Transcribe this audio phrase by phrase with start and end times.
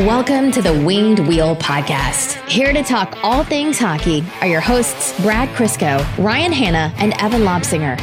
[0.00, 2.34] Welcome to the Winged Wheel Podcast.
[2.48, 7.42] Here to talk all things hockey are your hosts, Brad Crisco, Ryan Hanna, and Evan
[7.42, 7.98] Lobsinger.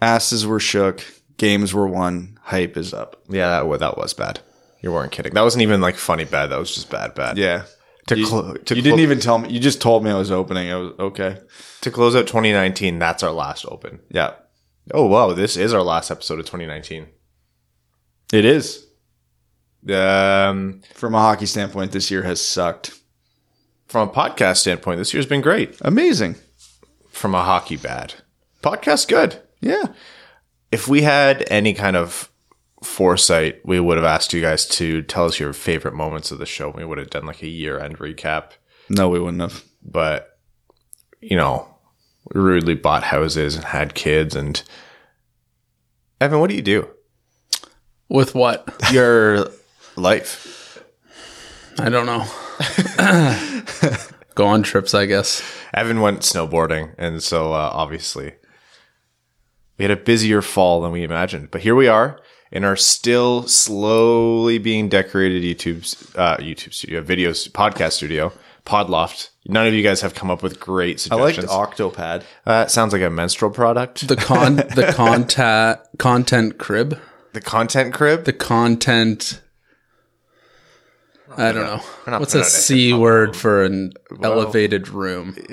[0.00, 1.04] Asses were shook,
[1.38, 3.20] games were won, hype is up.
[3.28, 4.40] Yeah, that, wa- that was bad.
[4.80, 5.34] You weren't kidding.
[5.34, 6.46] That wasn't even like funny bad.
[6.50, 7.36] That was just bad bad.
[7.36, 7.64] Yeah.
[8.06, 9.48] To, you, clo- to, you clo- didn't even tell me.
[9.50, 10.70] You just told me I was opening.
[10.70, 11.38] I was okay.
[11.80, 13.98] to close out 2019, that's our last open.
[14.10, 14.34] Yeah,
[14.92, 15.32] Oh, wow.
[15.32, 17.06] This is our last episode of 2019.
[18.32, 18.86] it is.
[19.92, 22.98] Um, From a hockey standpoint, this year has sucked.
[23.86, 25.76] from a podcast standpoint, this year's been great.
[25.82, 26.36] Amazing.
[27.10, 28.14] From a hockey bad.
[28.62, 29.40] Podcast good.
[29.60, 29.84] Yeah.
[30.72, 32.30] If we had any kind of
[32.82, 36.46] foresight, we would have asked you guys to tell us your favorite moments of the
[36.46, 36.68] show.
[36.70, 38.50] We would have done like a year end recap.
[38.88, 39.64] No, we wouldn't have.
[39.82, 40.38] But,
[41.20, 41.68] you know,
[42.34, 44.34] rudely bought houses and had kids.
[44.34, 44.62] And
[46.20, 46.88] Evan, what do you do?
[48.08, 48.68] With what?
[48.92, 49.50] Your
[49.96, 50.82] life.
[51.78, 52.24] I don't know.
[54.34, 55.42] Go on trips, I guess.
[55.74, 58.34] Evan went snowboarding, and so uh, obviously
[59.78, 61.50] we had a busier fall than we imagined.
[61.50, 67.48] But here we are in our still slowly being decorated YouTube uh, YouTube studio, videos
[67.50, 68.32] podcast studio,
[68.68, 69.30] Podloft.
[69.46, 71.20] None of you guys have come up with great suggestions.
[71.20, 71.94] I liked suggestions.
[71.96, 72.22] Octopad.
[72.46, 74.06] uh, it sounds like a menstrual product.
[74.06, 77.00] The con the content content crib.
[77.32, 78.24] The content crib.
[78.24, 79.40] The content
[81.36, 81.82] I don't know.
[82.06, 83.92] not What's putting a out a C word for an
[84.22, 85.34] elevated room?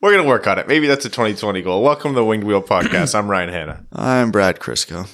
[0.00, 0.66] We're gonna work on it.
[0.66, 1.82] Maybe that's a 2020 goal.
[1.82, 3.14] Welcome to the Winged Wheel Podcast.
[3.14, 3.86] I'm Ryan Hanna.
[3.92, 5.08] I'm Brad Crisco.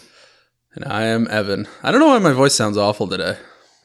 [0.75, 1.69] And I am Evan.
[1.83, 3.37] I don't know why my voice sounds awful today.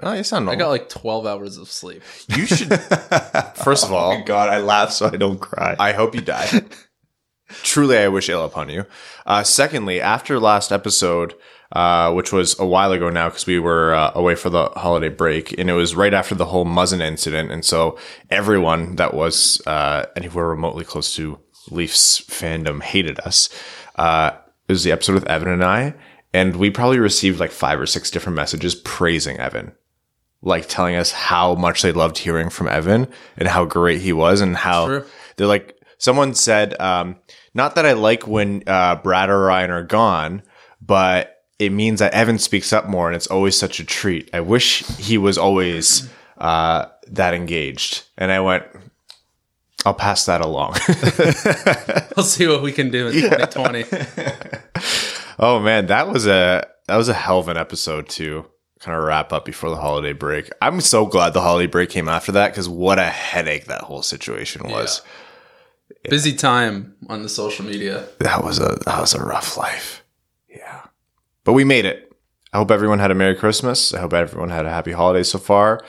[0.02, 0.66] Oh, you sound I normal.
[0.66, 2.04] got like 12 hours of sleep.
[2.30, 2.74] you should.
[3.56, 5.76] First of all, God, I laugh so I don't cry.
[5.80, 6.62] I hope you die.
[7.64, 8.86] Truly, I wish ill upon you.
[9.26, 11.34] Uh, secondly, after last episode,
[11.72, 15.10] uh, which was a while ago now because we were uh, away for the holiday
[15.10, 17.98] break, and it was right after the whole Muzzin incident, and so
[18.30, 21.40] everyone that was uh, anywhere remotely close to
[21.72, 23.50] Leafs fandom hated us.
[23.96, 24.32] Uh,
[24.68, 25.94] it was the episode with Evan and I,
[26.34, 29.72] and we probably received like five or six different messages praising Evan
[30.42, 34.42] like telling us how much they loved hearing from Evan and how great he was
[34.42, 35.06] and how True.
[35.36, 37.16] they're like someone said um
[37.54, 40.44] not that I like when uh Brad or Ryan are gone
[40.82, 44.30] but it means that Evan speaks up more and it's always such a treat.
[44.32, 48.04] I wish he was always uh that engaged.
[48.18, 48.64] And I went
[49.86, 50.76] I'll pass that along.
[52.18, 53.86] We'll see what we can do in 2020.
[55.40, 58.46] oh man, that was a that was a hell of an episode to
[58.80, 60.50] kind of wrap up before the holiday break.
[60.62, 64.02] I'm so glad the holiday break came after that because what a headache that whole
[64.02, 65.02] situation was.
[66.10, 68.08] Busy time on the social media.
[68.20, 70.04] That was a that was a rough life.
[70.50, 70.84] Yeah.
[71.44, 72.12] But we made it.
[72.54, 73.94] I hope everyone had a Merry Christmas.
[73.94, 75.84] I hope everyone had a happy holiday so far.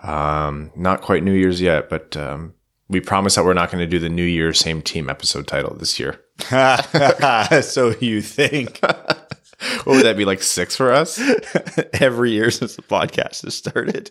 [0.00, 2.54] Um, not quite New Year's yet, but um,
[2.88, 5.74] we promise that we're not going to do the New Year same team episode title
[5.74, 6.20] this year.
[7.62, 8.80] so you think
[9.84, 11.20] What would that be like six for us?
[11.94, 14.10] every year since the podcast has started?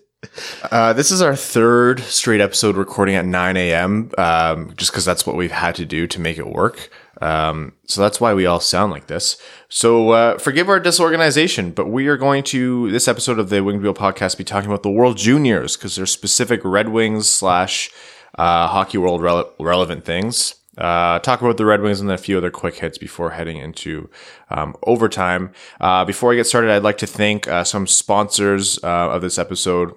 [0.71, 4.11] Uh, this is our third straight episode recording at 9 a.m.
[4.17, 6.89] Um, just because that's what we've had to do to make it work.
[7.21, 9.37] Um, so that's why we all sound like this.
[9.69, 13.83] So uh, forgive our disorganization, but we are going to this episode of the Winged
[13.83, 17.91] Wheel podcast be talking about the World Juniors because there's specific Red Wings slash
[18.37, 20.55] uh, hockey world rele- relevant things.
[20.77, 23.57] Uh, talk about the Red Wings and then a few other quick hits before heading
[23.57, 24.09] into
[24.49, 25.51] um, overtime.
[25.79, 29.37] Uh, before I get started, I'd like to thank uh, some sponsors uh, of this
[29.37, 29.93] episode.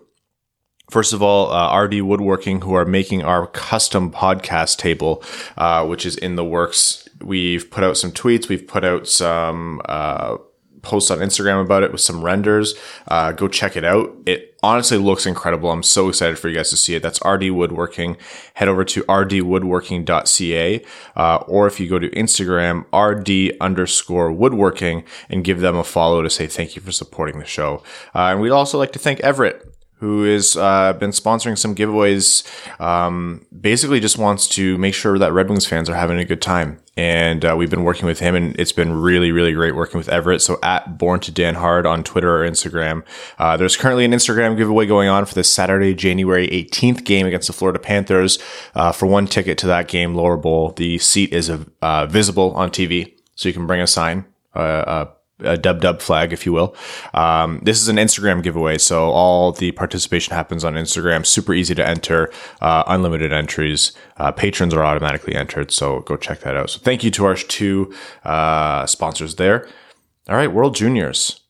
[0.90, 5.22] First of all, uh, RD Woodworking, who are making our custom podcast table,
[5.56, 7.08] uh, which is in the works.
[7.22, 8.48] We've put out some tweets.
[8.48, 10.36] We've put out some uh,
[10.84, 12.74] posts on Instagram about it with some renders.
[13.08, 14.14] Uh, go check it out.
[14.26, 15.70] It honestly looks incredible.
[15.70, 17.02] I'm so excited for you guys to see it.
[17.02, 18.16] That's RD Woodworking.
[18.54, 20.84] Head over to rdwoodworking.ca,
[21.16, 26.22] uh, or if you go to Instagram, rd underscore woodworking, and give them a follow
[26.22, 27.82] to say thank you for supporting the show.
[28.14, 29.73] Uh, and we'd also like to thank Everett
[30.04, 32.44] who has uh, been sponsoring some giveaways.
[32.78, 36.42] Um, basically, just wants to make sure that Red Wings fans are having a good
[36.42, 36.78] time.
[36.94, 40.10] And uh, we've been working with him, and it's been really, really great working with
[40.10, 40.42] Everett.
[40.42, 43.02] So at Born to Dan Hard on Twitter or Instagram.
[43.38, 47.46] Uh, there's currently an Instagram giveaway going on for this Saturday, January 18th game against
[47.46, 48.38] the Florida Panthers.
[48.74, 52.68] Uh, for one ticket to that game, Lower Bowl, the seat is uh, visible on
[52.70, 54.26] TV, so you can bring a sign.
[54.54, 55.06] Uh,
[55.40, 56.76] a dub dub flag, if you will.
[57.12, 61.26] Um, this is an Instagram giveaway, so all the participation happens on Instagram.
[61.26, 63.92] Super easy to enter, uh, unlimited entries.
[64.16, 66.70] Uh, patrons are automatically entered, so go check that out.
[66.70, 67.92] So thank you to our two
[68.24, 69.68] uh, sponsors there.
[70.28, 71.40] All right, World Juniors.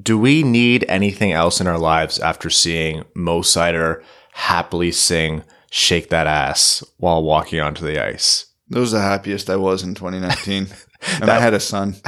[0.00, 4.02] Do we need anything else in our lives after seeing Mo Seider
[4.32, 8.46] happily sing "Shake That Ass" while walking onto the ice?
[8.68, 10.68] That was the happiest I was in 2019.
[11.20, 11.94] and I had a son.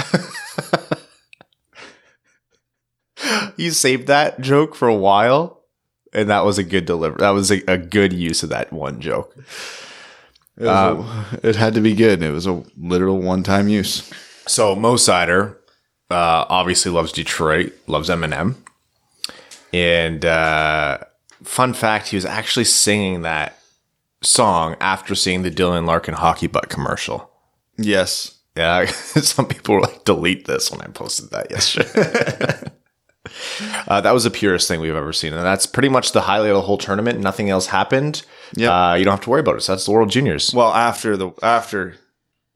[3.57, 5.63] you saved that joke for a while,
[6.13, 7.19] and that was a good deliver.
[7.19, 9.35] That was a, a good use of that one joke.
[10.57, 12.23] It, was a- it had to be good.
[12.23, 14.11] It was a literal one time use.
[14.47, 15.57] So Mo Seider
[16.11, 18.57] uh, obviously loves Detroit, loves Eminem,
[19.73, 20.99] and uh,
[21.43, 23.59] fun fact: he was actually singing that
[24.23, 27.31] song after seeing the Dylan Larkin hockey butt commercial.
[27.77, 28.34] Yes.
[28.57, 32.71] Yeah, some people were like, delete this when I posted that yesterday.
[33.89, 35.33] uh, that was the purest thing we've ever seen.
[35.33, 37.19] And that's pretty much the highlight of the whole tournament.
[37.21, 38.23] Nothing else happened.
[38.55, 38.71] Yep.
[38.71, 39.63] Uh, you don't have to worry about it.
[39.63, 40.55] So that's the World Juniors.
[40.55, 41.97] Well, after the after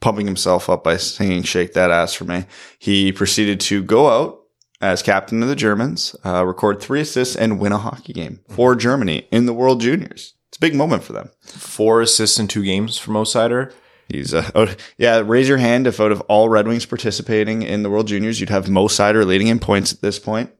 [0.00, 2.44] pumping himself up by singing "Shake That Ass" for me,
[2.78, 4.40] he proceeded to go out
[4.80, 8.76] as captain of the Germans, uh, record three assists, and win a hockey game for
[8.76, 10.34] Germany in the World Juniors.
[10.48, 11.30] It's a big moment for them.
[11.40, 13.72] Four assists in two games from Osider.
[14.08, 15.22] He's uh, oh, yeah.
[15.24, 18.48] Raise your hand if out of all Red Wings participating in the World Juniors, you'd
[18.48, 20.50] have Mo Seider leading in points at this point.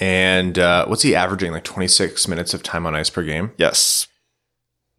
[0.00, 1.52] And uh, what's he averaging?
[1.52, 3.52] Like 26 minutes of time on ice per game?
[3.56, 4.06] Yes.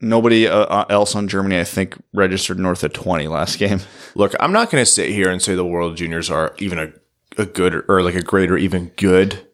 [0.02, 3.80] Nobody uh, uh, else on Germany, I think, registered north of 20 last game.
[4.16, 6.92] Look, I'm not going to sit here and say the World Juniors are even a,
[7.38, 9.46] a good or like a great or even good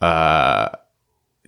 [0.00, 0.70] uh,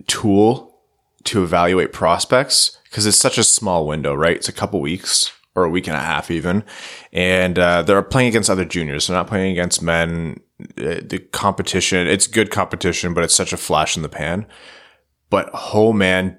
[0.07, 0.79] tool
[1.25, 4.37] to evaluate prospects because it's such a small window, right?
[4.37, 6.63] It's a couple weeks or a week and a half even.
[7.11, 9.07] And uh, they're playing against other juniors.
[9.07, 10.39] They're not playing against men.
[10.77, 14.45] Uh, The competition, it's good competition, but it's such a flash in the pan.
[15.29, 16.37] But oh man,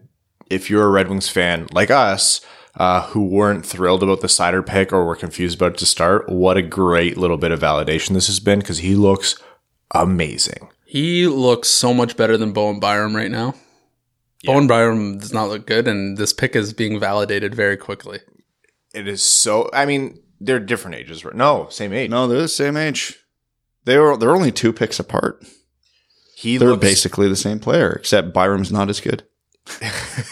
[0.48, 2.40] if you're a Red Wings fan like us,
[2.76, 6.28] uh, who weren't thrilled about the Seider pick or were confused about it to start,
[6.28, 9.36] what a great little bit of validation this has been because he looks
[9.90, 10.68] amazing.
[10.86, 13.54] He looks so much better than Bowen Byram right now.
[14.44, 18.20] Bowen Byram does not look good, and this pick is being validated very quickly.
[18.94, 19.68] It is so.
[19.72, 21.34] I mean, they're different ages, right?
[21.34, 22.10] No, same age.
[22.10, 23.16] No, they're the same age.
[23.84, 25.44] They were they're only two picks apart.
[26.36, 26.80] he They're looks.
[26.82, 29.24] basically the same player, except Byram's not as good.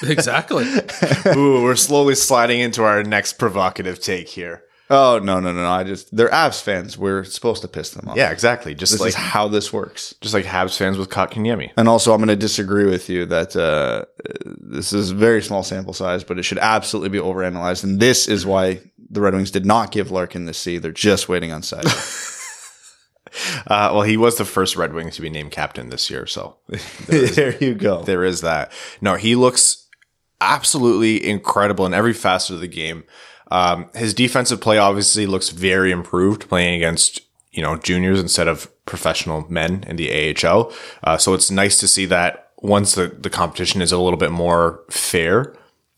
[0.02, 0.64] Exactly.
[1.36, 4.62] Ooh, we're slowly sliding into our next provocative take here.
[4.88, 5.70] Oh no no no no!
[5.70, 6.96] I just they're Avs fans.
[6.96, 8.16] We're supposed to piss them off.
[8.16, 8.74] Yeah, exactly.
[8.74, 10.14] Just this like is how this works.
[10.20, 11.72] just like Habs fans with Kotkaniemi.
[11.76, 14.04] And also, I'm going to disagree with you that uh,
[14.44, 17.82] this is a very small sample size, but it should absolutely be overanalyzed.
[17.82, 18.80] And this is why
[19.10, 20.78] the Red Wings did not give Larkin the C.
[20.78, 21.86] They're just waiting on side.
[23.66, 26.56] Uh, well, he was the first Red Wing to be named captain this year, so
[27.06, 28.02] there you go.
[28.02, 28.72] there is that.
[29.02, 29.86] No, he looks
[30.40, 33.04] absolutely incredible in every facet of the game.
[33.50, 37.20] Um, his defensive play obviously looks very improved playing against,
[37.52, 40.72] you know, juniors instead of professional men in the AHL.
[41.04, 44.32] Uh, so it's nice to see that once the, the competition is a little bit
[44.32, 45.54] more fair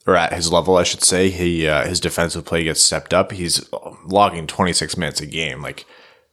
[0.07, 3.33] or at his level, I should say, he, uh, his defensive play gets stepped up.
[3.33, 3.69] He's
[4.05, 5.61] logging 26 minutes a game.
[5.61, 5.85] Like,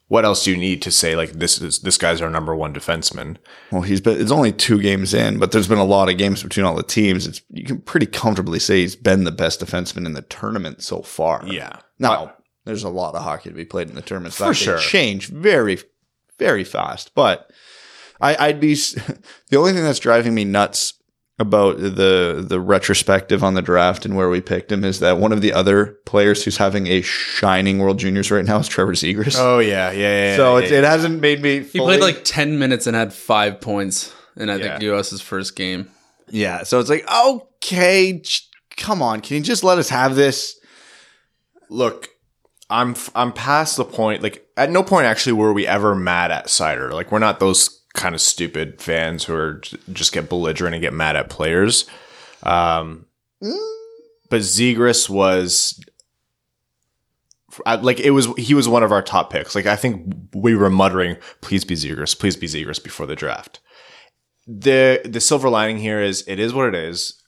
[0.07, 2.73] what else do you need to say like this is this guy's our number one
[2.73, 3.37] defenseman?
[3.71, 4.19] Well, he's been.
[4.21, 6.83] It's only two games in, but there's been a lot of games between all the
[6.83, 7.25] teams.
[7.25, 11.01] It's you can pretty comfortably say he's been the best defenseman in the tournament so
[11.01, 11.43] far.
[11.47, 11.79] Yeah.
[11.97, 12.33] Now
[12.65, 14.33] there's a lot of hockey to be played in the tournament.
[14.35, 14.77] For That sure.
[14.77, 15.79] change very,
[16.38, 17.13] very fast.
[17.15, 17.51] But
[18.21, 18.74] I, I'd be
[19.50, 20.93] the only thing that's driving me nuts
[21.38, 25.34] about the the retrospective on the draft and where we picked him is that one
[25.34, 29.36] of the other players who's having a shining World Juniors right now is Trevor Zegras.
[29.38, 30.36] Oh yeah, yeah, yeah.
[30.38, 31.60] so yeah, it, it hasn't made me.
[31.62, 34.94] he played like 10 minutes and had five points in, I think, Yeah.
[34.94, 35.89] US's first game.
[36.30, 36.63] Yeah.
[36.63, 38.39] So it's like, okay, j-
[38.77, 39.20] come on.
[39.22, 40.58] Can you just let us have this?
[41.70, 42.10] look,
[42.70, 44.24] I'm f- I'm past the point.
[44.24, 46.92] Like at no point actually were we ever mad at Seider.
[46.92, 49.61] Like we're not those kind of stupid fans who are
[49.91, 51.85] just get belligerent and get mad at players.
[52.43, 53.05] Um,
[54.29, 55.79] but Zegras was.
[57.65, 59.55] I- Like it was, he was one of our top picks.
[59.55, 63.59] Like I think we were muttering, "Please be Zegras, please be Zegras" before the draft.
[64.47, 67.21] the The silver lining here is, it is what it is.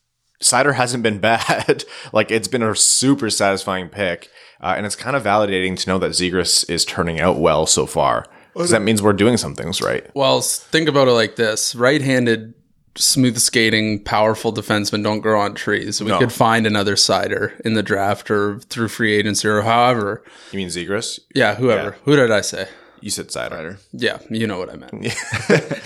[0.44, 1.86] Seider hasn't been bad.
[2.14, 4.30] like it's been a super satisfying pick,
[4.62, 7.86] uh, and it's kind of validating to know that Zegras is turning out well so
[7.86, 8.26] far.
[8.58, 10.10] Because that means we're doing some things right.
[10.16, 12.54] Well, think about it like this right handed,
[12.96, 16.02] smooth skating, powerful defensemen don't grow on trees.
[16.02, 16.20] We No.
[16.20, 20.24] could find another Seider in the draft or through free agency or however.
[20.52, 21.20] You mean Zegras?
[21.36, 21.96] Yeah, whoever.
[22.06, 22.68] Who did I say?
[23.00, 23.78] You said Seider.
[23.94, 24.92] Yeah, you know what I meant.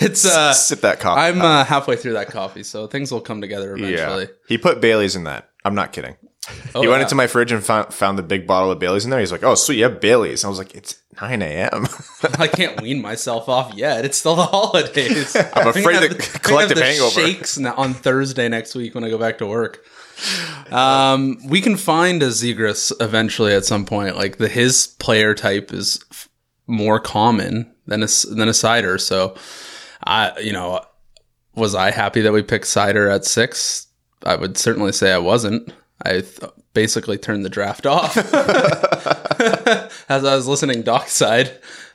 [0.00, 1.20] it's uh, Sip that coffee.
[1.20, 4.28] I'm uh, halfway through that coffee, so things will come together eventually.
[4.48, 5.50] He put Bailey's in that.
[5.64, 6.16] I'm not kidding.
[6.74, 7.04] Oh, he went yeah.
[7.04, 9.20] into my fridge and found, found the big bottle of Bailey's in there.
[9.20, 11.86] He's like, "Oh, sweet, you have Bailey's." I was like, "It's 9 a.m."
[12.38, 14.04] I can't wean myself off yet.
[14.04, 15.36] It's still the holidays.
[15.36, 17.10] I'm afraid the collective hangover.
[17.12, 19.84] Shakes on Thursday next week when I go back to work.
[20.70, 24.16] Um, we can find a Zegras eventually at some point.
[24.16, 26.30] Like the his player type is f-
[26.66, 28.98] more common than a than a Seider.
[28.98, 29.36] So,
[30.02, 30.80] I you know,
[31.54, 33.88] was I happy that we picked Seider at six?
[34.24, 35.72] I would certainly say I wasn't.
[36.04, 36.40] I th-
[36.74, 38.16] basically turned the draft off
[40.08, 41.50] as I was listening dockside.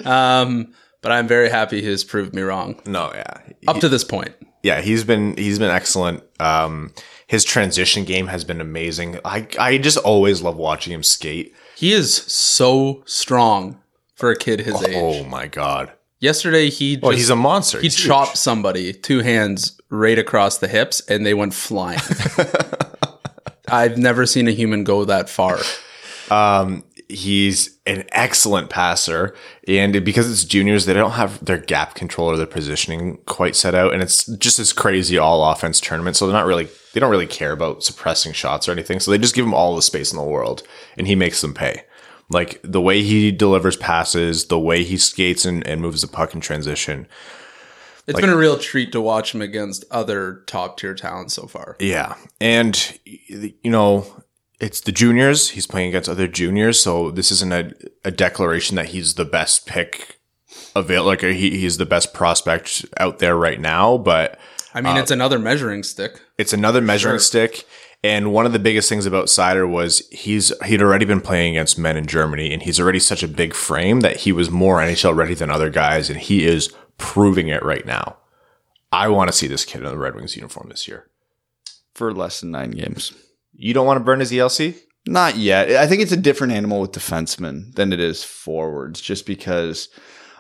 [0.06, 3.38] Um, but I'm very happy he has proved me wrong no, yeah,
[3.68, 4.34] up to this point.
[4.64, 4.82] yeah.
[4.82, 6.24] He's been he's been excellent.
[6.40, 6.94] Um,
[7.28, 9.20] his transition game has been amazing.
[9.26, 11.54] I I just always love watching him skate.
[11.76, 13.80] He is so strong
[14.16, 14.96] for a kid his age.
[14.98, 15.92] Oh my god.
[16.20, 17.78] Yesterday he just, Well, he's a monster.
[17.78, 18.08] he He's huge.
[18.08, 22.00] chopped somebody two hands right across the hips and they went flying.
[23.68, 25.60] I've never seen a human go that far.
[26.30, 29.36] Um, he's an excellent passer,
[29.68, 33.76] and because it's juniors, they don't have their gap control or their positioning quite set
[33.76, 36.16] out, and it's just this crazy all offense tournament.
[36.16, 39.00] So they're not really they don't really care about suppressing shots or anything.
[39.00, 40.64] So they just give him all the space in the world,
[40.98, 41.84] and he makes them pay.
[42.30, 46.34] Like the way he delivers passes, the way he skates and, and moves the puck
[46.34, 47.08] in transition.
[48.08, 51.76] It's been a real treat to watch him against other top tier talents so far.
[51.80, 52.16] Yeah.
[52.40, 54.06] And, you know,
[54.60, 55.50] it's the juniors.
[55.50, 56.82] He's playing against other juniors.
[56.82, 57.74] So this isn't a,
[58.06, 60.20] a declaration that he's the best pick
[60.76, 63.98] avail like he, he's the best prospect out there right now.
[63.98, 64.40] But
[64.74, 66.22] I mean, uh, it's another measuring stick.
[66.38, 67.66] it's another measuring stick.
[68.04, 71.80] And one of the biggest things about Seider was he's he'd already been playing against
[71.80, 75.16] men in Germany, and he's already such a big frame that he was more NHL
[75.16, 78.18] ready than other guys, and he is proving it right now.
[78.92, 81.10] I want to see this kid in the Red Wings uniform this year.
[81.94, 83.12] for less than nine games.
[83.54, 84.78] You don't want to burn his ELC?
[85.08, 85.72] Not yet.
[85.72, 89.90] I think it's a different animal with defensemen than it is forwards, just because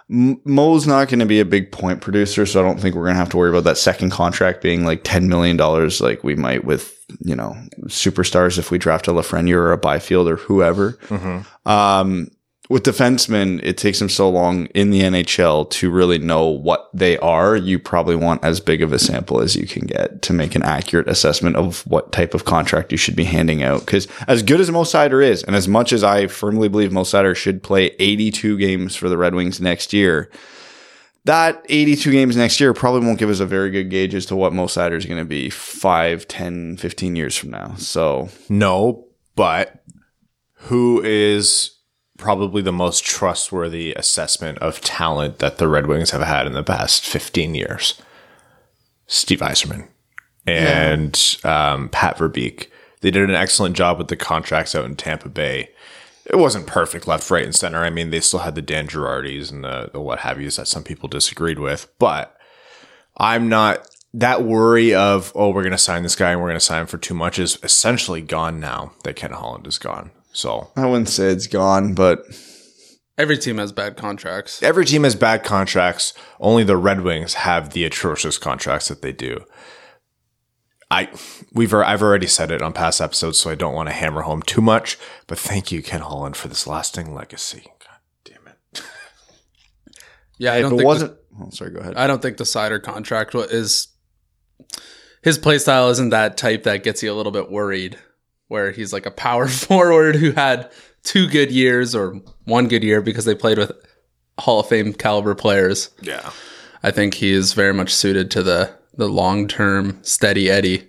[0.09, 3.03] M- Mo's not going to be a big point producer, so I don't think we're
[3.05, 6.23] going to have to worry about that second contract being like ten million dollars, like
[6.23, 10.35] we might with you know superstars if we draft a Lafreniere or a Byfield or
[10.35, 10.97] whoever.
[11.65, 12.29] Um,
[12.69, 17.17] with defensemen, it takes them so long in the NHL to really know what they
[17.19, 17.55] are.
[17.55, 20.63] You probably want as big of a sample as you can get to make an
[20.63, 23.81] accurate assessment of what type of contract you should be handing out.
[23.81, 27.03] Because as good as Mo Seider is, and as much as I firmly believe Mo
[27.03, 30.29] Seider should play 82 games for the Red Wings next year,
[31.23, 34.35] that 82 games next year probably won't give us a very good gauge as to
[34.35, 37.75] what Mo Seider is going to be 5, 10, 15 years from now.
[37.75, 39.83] So No, but
[40.53, 41.76] who is
[42.17, 46.63] probably the most trustworthy assessment of talent that the Red Wings have had in the
[46.63, 48.01] past 15 years?
[49.07, 49.87] Steve Yzerman
[50.45, 52.67] and um, Pat Verbeek.
[53.01, 55.69] They did an excellent job with the contracts out in Tampa Bay.
[56.25, 57.83] It wasn't perfect left, right, and center.
[57.83, 60.67] I mean, they still had the Dan Girardis and the, the what have yous that
[60.67, 62.37] some people disagreed with, but
[63.17, 66.59] I'm not that worry of oh we're going to sign this guy and we're going
[66.59, 70.11] to sign him for too much is essentially gone now that Ken Holland is gone.
[70.37, 72.23] So I wouldn't say it's gone, but
[73.17, 74.61] Every team has bad contracts.
[74.61, 76.13] every team has bad contracts.
[76.39, 79.43] Only the Red Wings have the atrocious contracts that they do.
[80.91, 81.09] I
[81.51, 84.43] we've I've already said it on past episodes, so I don't want to hammer home
[84.43, 84.99] too much.
[85.25, 87.63] But thank you, Ken Holland, for this lasting legacy.
[87.79, 88.83] God damn it!
[90.37, 91.95] Yeah, I don't it think wasn't, oh, sorry, go ahead.
[91.95, 93.87] I don't think the Seider contract is
[95.23, 97.97] his play style isn't that type that gets you a little bit worried.
[98.47, 100.71] Where he's like a power forward who had
[101.03, 103.71] two good years or one good year because they played with
[104.39, 105.89] Hall of Fame caliber players.
[106.01, 106.29] Yeah,
[106.83, 110.87] I think he is very much suited to the the long term steady Eddie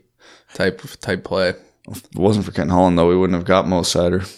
[0.55, 1.55] type type play.
[1.91, 4.29] If it wasn't for Ken Holland, though, we wouldn't have got Mo Seider.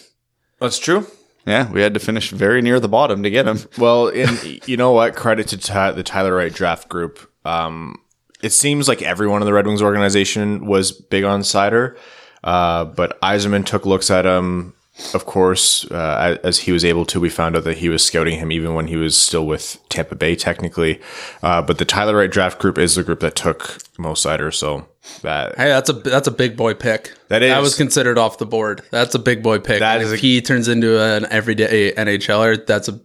[0.59, 1.05] that's true.
[1.45, 3.57] Yeah, we had to finish very near the bottom to get him.
[3.77, 5.15] Well, and you know what?
[5.15, 7.19] Credit to Ty- the Tyler Wright draft group.
[7.45, 7.97] Um,
[8.43, 11.97] it seems like everyone in the Red Wings organization was big on Seider,
[12.43, 14.73] uh, but Yzerman took looks at him.
[15.15, 18.37] Of course, uh, as he was able to, we found out that he was scouting
[18.37, 21.01] him even when he was still with Tampa Bay, technically.
[21.41, 24.53] Uh, but the Tyler Wright draft group is the group that took Mo Seider.
[24.53, 24.85] So
[25.23, 27.13] that Hey, that's a that's a big boy pick.
[27.29, 28.83] That is that was considered off the board.
[28.91, 29.79] That's a big boy pick.
[29.79, 32.99] That is if a- he turns into an everyday NHLer, that's a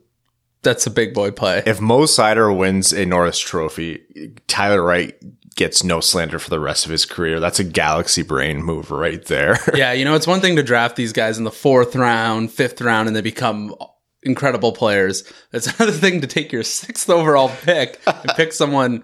[0.62, 1.62] that's a big boy play.
[1.64, 4.02] if Mo Seider wins a Norris Trophy,
[4.48, 5.16] Tyler Wright
[5.56, 7.40] gets no slander for the rest of his career.
[7.40, 9.58] That's a galaxy brain move right there.
[9.74, 12.80] yeah, you know, it's one thing to draft these guys in the fourth round, fifth
[12.80, 13.74] round, and they become
[14.22, 15.30] incredible players.
[15.52, 19.02] It's another thing to take your sixth overall pick and pick someone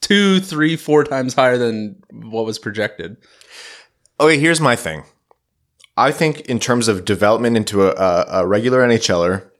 [0.00, 3.16] two, three, four times higher than what was projected.
[4.18, 5.04] Okay, here's my thing.
[5.96, 9.50] I think in terms of development into a, a, a regular NHLer,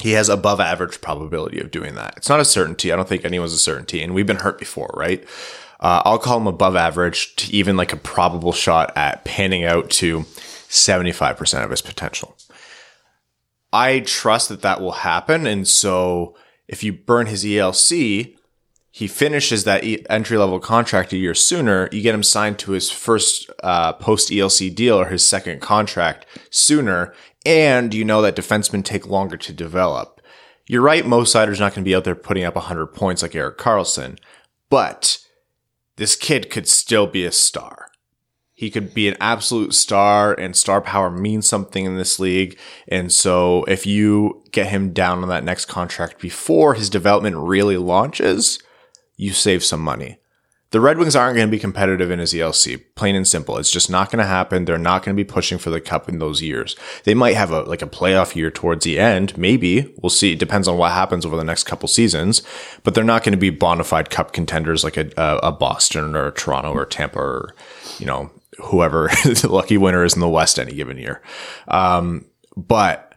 [0.00, 2.14] he has above average probability of doing that.
[2.16, 2.92] It's not a certainty.
[2.92, 5.24] I don't think anyone's a certainty, and we've been hurt before, right?
[5.80, 9.90] Uh, I'll call him above average to even like a probable shot at panning out
[9.90, 12.36] to 75% of his potential.
[13.72, 15.46] I trust that that will happen.
[15.46, 16.36] And so
[16.68, 18.36] if you burn his ELC,
[18.90, 22.90] he finishes that entry level contract a year sooner, you get him signed to his
[22.90, 27.12] first uh, post ELC deal or his second contract sooner,
[27.44, 30.20] and you know that defensemen take longer to develop.
[30.66, 33.34] You're right, Mo Seider's not going to be out there putting up 100 points like
[33.34, 34.18] Erik Karlsson,
[34.70, 35.18] but
[35.96, 37.88] this kid could still be a star.
[38.54, 42.56] He could be an absolute star, and star power means something in this league.
[42.86, 47.76] And so, if you get him down on that next contract before his development really
[47.76, 48.60] launches,
[49.16, 50.18] you save some money.
[50.74, 53.58] The Red Wings aren't going to be competitive in his ELC, plain and simple.
[53.58, 54.64] It's just not going to happen.
[54.64, 56.74] They're not going to be pushing for the cup in those years.
[57.04, 59.94] They might have a like a playoff year towards the end, maybe.
[60.02, 60.32] We'll see.
[60.32, 62.42] It depends on what happens over the next couple seasons.
[62.82, 66.26] But they're not going to be bona fide cup contenders like a, a, Boston or
[66.26, 67.54] a Toronto or Tampa or
[68.00, 71.22] you know whoever the lucky winner is in the West any given year.
[71.68, 72.24] Um,
[72.56, 73.14] but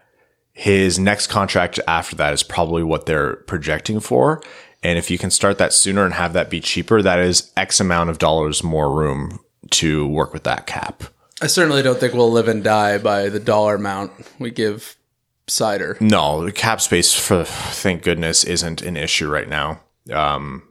[0.54, 4.44] his next contract after that is probably what they're projecting for.
[4.84, 7.80] And if you can start that sooner and have that be cheaper, that is X
[7.80, 9.40] amount of dollars more room
[9.72, 11.04] to work with that cap.
[11.42, 14.98] I certainly don't think we'll live and die by the dollar amount we give
[15.48, 16.00] Seider.
[16.02, 19.82] No, the cap space for thank goodness isn't an issue right now.
[20.12, 20.64] Um,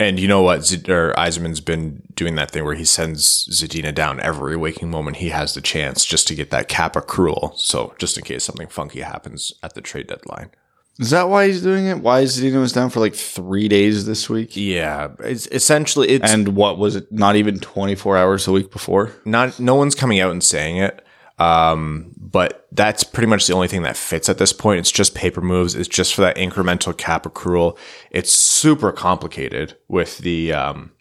[0.00, 0.64] and you know what?
[0.64, 5.18] Z- or Yzerman's been doing that thing where he sends Zadina down every waking moment
[5.18, 7.56] he has the chance just to get that cap accrual.
[7.58, 10.50] So just in case something funky happens at the trade deadline.
[10.98, 11.98] Is that why he's doing it?
[11.98, 14.52] Why is Zadina was down for like three days this week?
[14.54, 17.10] Yeah, it's essentially it's And what was it?
[17.10, 19.12] Not even 24 hours a week before?
[19.24, 21.04] not no one's coming out and saying it
[21.38, 25.14] um, but that's pretty much the only thing that fits at this point it's just
[25.14, 27.76] paper moves it's just for that incremental cap accrual
[28.10, 30.92] it's super complicated with the um,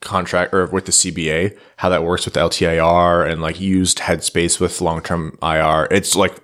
[0.00, 4.80] contract or with the cba how that works with ltir and like used headspace with
[4.80, 6.40] long-term ir it's like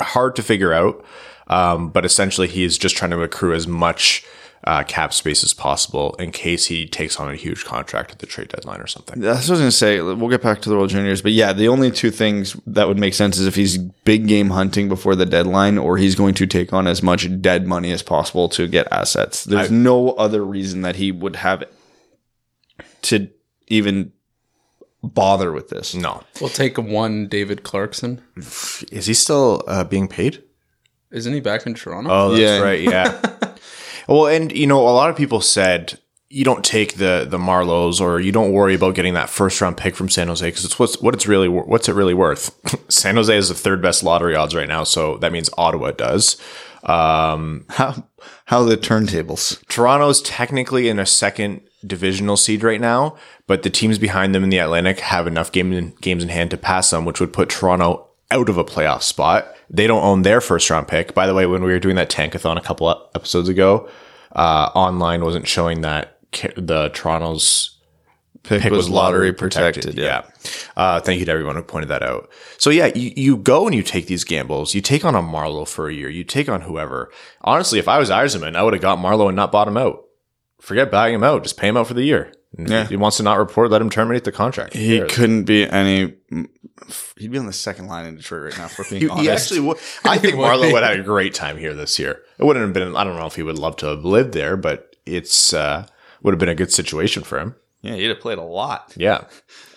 [0.00, 1.04] hard to figure out
[1.48, 4.24] um, but essentially he is just trying to accrue as much
[4.64, 8.26] uh, cap space as possible in case he takes on a huge contract at the
[8.26, 10.00] trade deadline or something That's what I was going to say.
[10.00, 11.22] We'll get back to the World Juniors.
[11.22, 14.50] But yeah, the only two things that would make sense is if he's big game
[14.50, 18.02] hunting before the deadline or he's going to take on as much dead money as
[18.02, 19.44] possible to get assets.
[19.44, 21.72] There's no other reason that he would have it
[23.02, 23.28] to
[23.68, 24.12] even
[25.02, 25.94] bother with this.
[25.94, 28.20] no We'll take one David Clarkson.
[28.36, 30.42] Is he still uh, being paid?
[31.12, 32.10] Isn't he back in Toronto?
[32.10, 32.60] Oh, that's Yeah.
[32.60, 32.80] right.
[32.80, 33.54] Yeah.
[34.08, 38.00] well, and you know, a lot of people said you don't take the the Marleaus
[38.00, 40.78] or you don't worry about getting that first round pick from San Jose because it's
[40.78, 42.50] what's what it's really what's it really worth.
[42.92, 46.36] San Jose is the third best lottery odds right now, so that means Ottawa does.
[46.84, 48.04] Um, How
[48.46, 49.64] how the turntables?
[49.68, 53.16] Toronto's technically in a second divisional seed right now,
[53.46, 56.50] but the teams behind them in the Atlantic have enough game in, games in hand
[56.50, 59.54] to pass them, which would put Toronto out of a playoff spot.
[59.70, 61.14] They don't own their first round pick.
[61.14, 63.88] By the way, when we were doing that tankathon a couple episodes ago,
[64.32, 66.18] uh, online wasn't showing that
[66.56, 67.72] the Toronto's
[68.46, 69.98] Pick, pick was, lottery protected.
[69.98, 70.22] yeah.
[70.76, 72.30] Uh, thank you to everyone who pointed that out.
[72.58, 74.72] So yeah, you, you go and you take these gambles.
[74.72, 76.08] You take on a Marleau for a year.
[76.08, 77.10] You take on whoever.
[77.40, 80.04] Honestly, if I was Yzerman, I would have got Marleau and not bought him out.
[80.60, 81.42] Forget buying him out.
[81.42, 82.32] Just pay him out for the year.
[82.56, 82.84] And Yeah.
[82.86, 84.74] He wants to not report, let him terminate the contract.
[84.74, 85.06] He Yeah.
[85.08, 86.14] couldn't be any.
[87.18, 88.68] He'd be on the second line in Detroit right now.
[88.68, 89.78] For being He, honest, he actually would.
[90.04, 92.22] I think would Marleau would have had a great time here this year.
[92.38, 92.96] It wouldn't have been.
[92.96, 95.86] I don't know if he would love to have lived there, but it's uh,
[96.22, 97.54] would have been a good situation for him.
[97.82, 98.92] yeah, he'd have played a lot.
[98.96, 99.24] Yeah,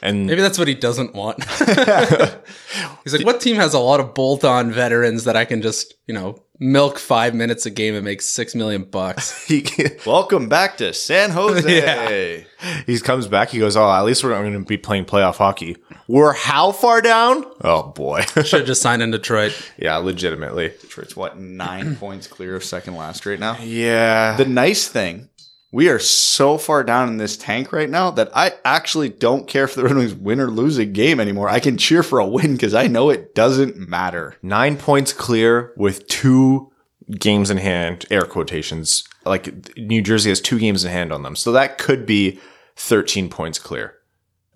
[0.02, 1.44] and Maybe that's what he doesn't want.
[3.04, 6.14] He's like, what team has a lot of bolt-on veterans that I can just, you
[6.14, 9.46] know, milk five minutes a game and make six million bucks?
[9.48, 9.66] he
[10.06, 12.46] Welcome back to San Jose.
[12.86, 13.50] he comes back.
[13.50, 15.78] He goes, "Oh, at least we're going to be playing playoff hockey.
[16.08, 17.46] We're how far down?
[17.62, 19.54] Oh boy, Should just sign in Detroit.
[19.78, 20.70] yeah, legitimately.
[20.82, 23.58] Detroit's what nine points clear of second last right now.
[23.62, 25.29] Yeah, The nice thing,
[25.72, 29.66] we are so far down in this tank right now that I actually don't care
[29.66, 31.48] if the Red Wings win or lose a game anymore.
[31.48, 34.36] I can cheer for a win because I know it doesn't matter.
[34.42, 36.72] nine points clear with two
[37.12, 38.06] games in hand.
[38.10, 39.04] Air quotations.
[39.26, 42.40] Like New Jersey has two games in hand on them, so that could be
[42.76, 43.96] thirteen points clear.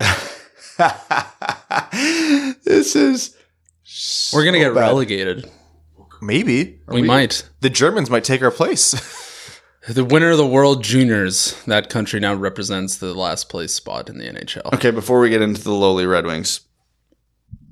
[2.64, 3.36] this is
[4.32, 4.80] We're gonna get bad.
[4.80, 5.48] relegated.
[6.20, 7.48] Maybe we, might.
[7.60, 8.94] the Germans might take our place.
[9.88, 14.16] The winner of the World Juniors, that country now represents the last place spot in
[14.18, 14.72] the NHL.
[14.74, 16.60] Okay, before we get into the lowly Red Wings,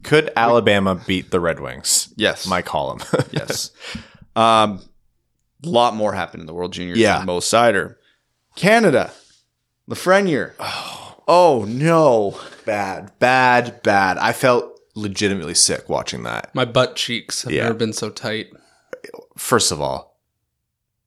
[0.03, 2.12] Could Alabama beat the Red Wings?
[2.16, 2.98] yes, My column.
[3.31, 3.70] yes,
[4.37, 4.81] um,
[5.64, 7.18] a lot more happened in the World Juniors Yeah.
[7.18, 7.96] than Mo Seider.
[8.57, 9.11] Canada,
[9.88, 10.53] Lafreniere.
[11.27, 14.18] Oh, no, bad, bad, bad.
[14.18, 16.55] I felt legitimately sick watching that.
[16.55, 17.62] My butt cheeks have Yeah.
[17.62, 18.48] never been so tight.
[19.38, 20.20] First of all,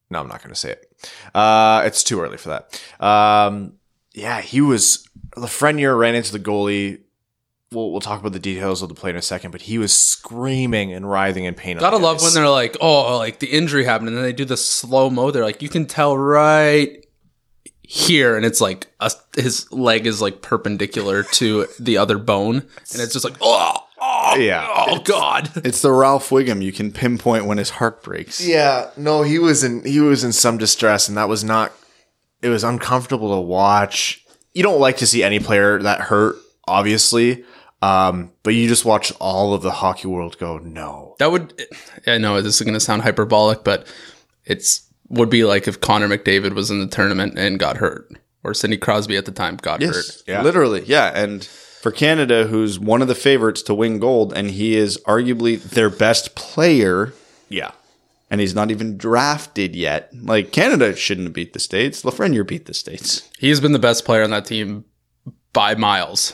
[0.09, 0.91] no, I'm not going to say it.
[1.33, 2.81] Uh, it's too early for that.
[2.99, 3.73] Um,
[4.13, 5.07] yeah, he was.
[5.35, 7.01] Lafreniere ran into the goalie.
[7.71, 9.93] We'll, we'll talk about the details of the play in a second, but he was
[9.93, 11.77] screaming and writhing in pain.
[11.77, 14.55] Gotta love when they're like, oh, like the injury happened, and then they do the
[14.55, 15.31] slow mo.
[15.31, 17.05] They're like, you can tell right
[17.81, 23.01] here, and it's like a, his leg is like perpendicular to the other bone, and
[23.01, 23.84] it's just like, oh,
[24.25, 24.67] oh, Yeah.
[24.69, 25.49] oh, god.
[25.65, 26.61] it's the Ralph Wiggum.
[26.63, 28.45] You can pinpoint when his heart breaks.
[28.45, 31.71] Yeah, no, he was in he was in some distress, and that was not.
[32.41, 34.23] It was uncomfortable to watch.
[34.53, 36.35] You don't like to see any player that hurt,
[36.67, 37.43] obviously,
[37.81, 41.15] um, but you just watch all of the hockey world go, no.
[41.19, 41.61] That would,
[42.07, 43.85] I know this is going to sound hyperbolic, but
[44.45, 48.09] it's would be like if Connor McDavid was in the tournament and got hurt,
[48.43, 50.23] or Sidney Crosby at the time got hurt.
[50.27, 50.41] Yeah.
[50.41, 51.11] literally, yeah.
[51.15, 51.47] And
[51.85, 55.91] for Canada, who's one of the favorites to win gold, and he is arguably their
[55.91, 57.13] best player,
[57.47, 57.73] Yeah,
[58.27, 60.09] and he's not even drafted yet.
[60.11, 62.01] Like Canada shouldn't have beat the states.
[62.01, 63.29] Lafreniere beat the states.
[63.37, 64.85] He's been the best player on that team
[65.53, 66.33] by miles.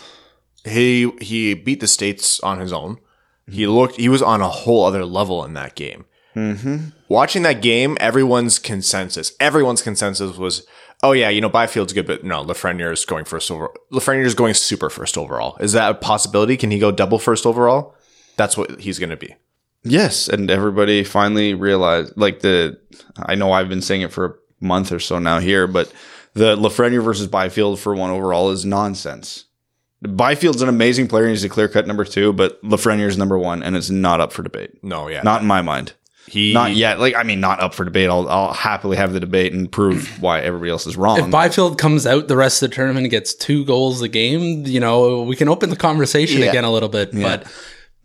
[0.64, 3.00] he he beat the states on his own.
[3.46, 3.98] He looked.
[3.98, 6.06] He was on a whole other level in that game.
[6.34, 6.92] Mm-hmm.
[7.10, 10.66] Watching that game, everyone's consensus, everyone's consensus was,
[11.04, 13.72] oh yeah, you know, Byfield's good, but no, Lafreniere is going first over.
[13.92, 15.58] Lafreniere is going super first overall.
[15.60, 16.58] Is that a possibility?
[16.58, 17.96] Can he go double first overall?
[18.38, 19.36] That's what he's going to be.
[19.84, 22.14] Yes, and everybody finally realized.
[22.16, 22.80] Like the,
[23.18, 25.92] I know I've been saying it for a month or so now here, but
[26.34, 29.46] the Lafreniere versus Byfield for one overall is nonsense.
[30.04, 31.26] Byfield's an amazing player.
[31.26, 34.20] and He's a clear cut number two, but Lafreniere is number one, and it's not
[34.20, 34.84] up for debate.
[34.84, 35.94] No, yeah, Not in my mind.
[36.28, 36.54] He.
[36.54, 37.00] Not yet.
[37.00, 38.10] Like, I mean, not up for debate.
[38.10, 41.20] I'll, I'll happily have the debate and prove why everybody else is wrong.
[41.20, 44.66] If Byfield comes out the rest of the tournament and gets two goals a game,
[44.66, 46.50] you know, we can open the conversation Yeah.
[46.50, 47.12] again a little bit.
[47.14, 47.46] But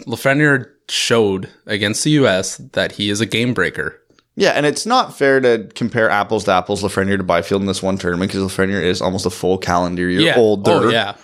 [0.07, 2.57] Lafreniere showed against the U.S.
[2.72, 4.00] that he is a game breaker.
[4.37, 7.83] yeah, and it's not fair to compare apples to apples, Lafreniere to Byfield in this
[7.83, 10.35] one tournament because Lafreniere is almost a full calendar year Yeah.
[10.37, 10.70] Oh, older.
[10.72, 11.14] Oh, yeah.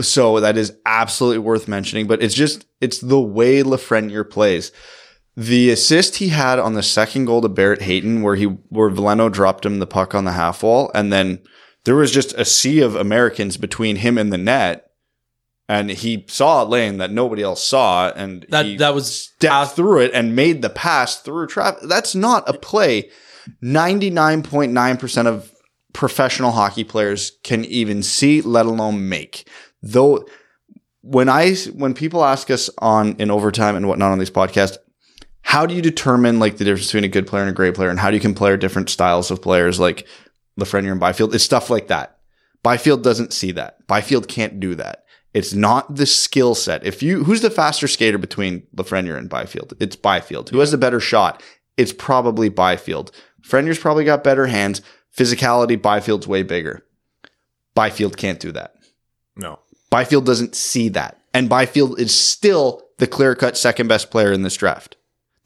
[0.00, 2.06] So that is absolutely worth mentioning.
[2.08, 4.72] But it's just it's the way Lafreniere plays.
[5.38, 9.30] The assist he had on the second goal to Barrett Hayton, where he where Veleno
[9.30, 11.38] dropped him the puck on the half wall, and then
[11.84, 14.90] there was just a sea of Americans between him and the net,
[15.68, 19.76] and he saw a lane that nobody else saw, and That he that was stepped
[19.76, 21.88] through it and made the pass through traffic.
[21.88, 23.08] That's not a play.
[23.62, 25.52] Ninety nine point nine percent of
[25.92, 29.48] professional hockey players can even see, let alone make.
[29.84, 30.26] Though
[31.02, 34.78] when I when people ask us on in overtime and whatnot on these podcasts,
[35.48, 37.88] how do you determine like the difference between a good player and a great player,
[37.88, 40.06] and how do you compare different styles of players like
[40.60, 41.34] Lafreniere and Byfield?
[41.34, 42.18] It's stuff like that.
[42.62, 43.86] Byfield doesn't see that.
[43.86, 45.06] Byfield can't do that.
[45.32, 46.84] It's not the skill set.
[46.84, 49.72] If you who's the faster skater between Lafreniere and Byfield?
[49.80, 50.50] It's Byfield.
[50.50, 51.42] Who has the better shot?
[51.78, 53.10] It's probably Byfield.
[53.40, 54.82] Freniere's probably got better hands.
[55.16, 56.84] Physicality, Byfield's way bigger.
[57.74, 58.74] Byfield can't do that.
[59.34, 59.60] no.
[59.88, 61.22] Byfield doesn't see that.
[61.32, 64.97] And Byfield is still the clear cut second best player in this draft.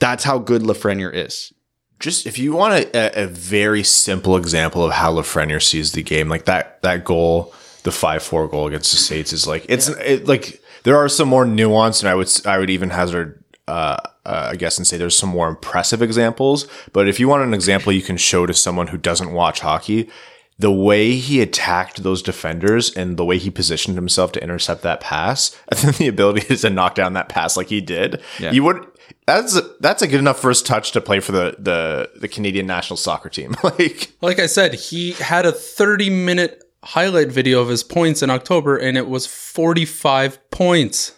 [0.03, 1.53] That's how good Lafreniere is.
[2.01, 6.29] just if you want a, a, very simple example of how Lafreniere sees the game,
[6.29, 10.27] like that that goal, the five four goal against the States is like it's it,
[10.27, 13.39] like there are some more nuanced, and I would I would even hazard.
[13.69, 17.45] Uh, uh, I guess and say there's some more impressive examples, but if you want
[17.45, 20.11] an example you can show to someone who doesn't watch hockey,
[20.59, 25.01] the way he attacked those defenders and the way he positioned himself to intercept that
[25.01, 28.87] pass, and then the ability to knock down that pass like he did, you would.
[29.27, 32.67] That's a, that's a good enough first touch to play for the the the Canadian
[32.67, 33.55] national soccer team.
[33.63, 38.31] like Like I said, he had a 30 minute highlight video of his points in
[38.31, 41.15] October and it was 45 points.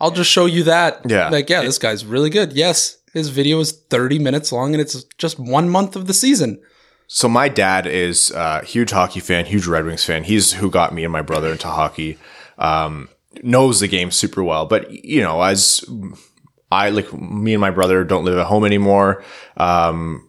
[0.00, 1.00] I'll just show you that.
[1.06, 1.28] Yeah.
[1.28, 2.52] Like, yeah, this guy's really good.
[2.52, 6.60] Yes, his video is 30 minutes long and it's just one month of the season.
[7.06, 10.24] so, my dad is a huge hockey fan, huge Red Wings fan.
[10.24, 12.18] He's who got me and my brother into hockey.
[12.58, 13.08] Um,
[13.42, 15.84] knows the game super well, but you know, as
[16.70, 19.24] I like, me and my brother don't live at home anymore.
[19.56, 20.28] Um,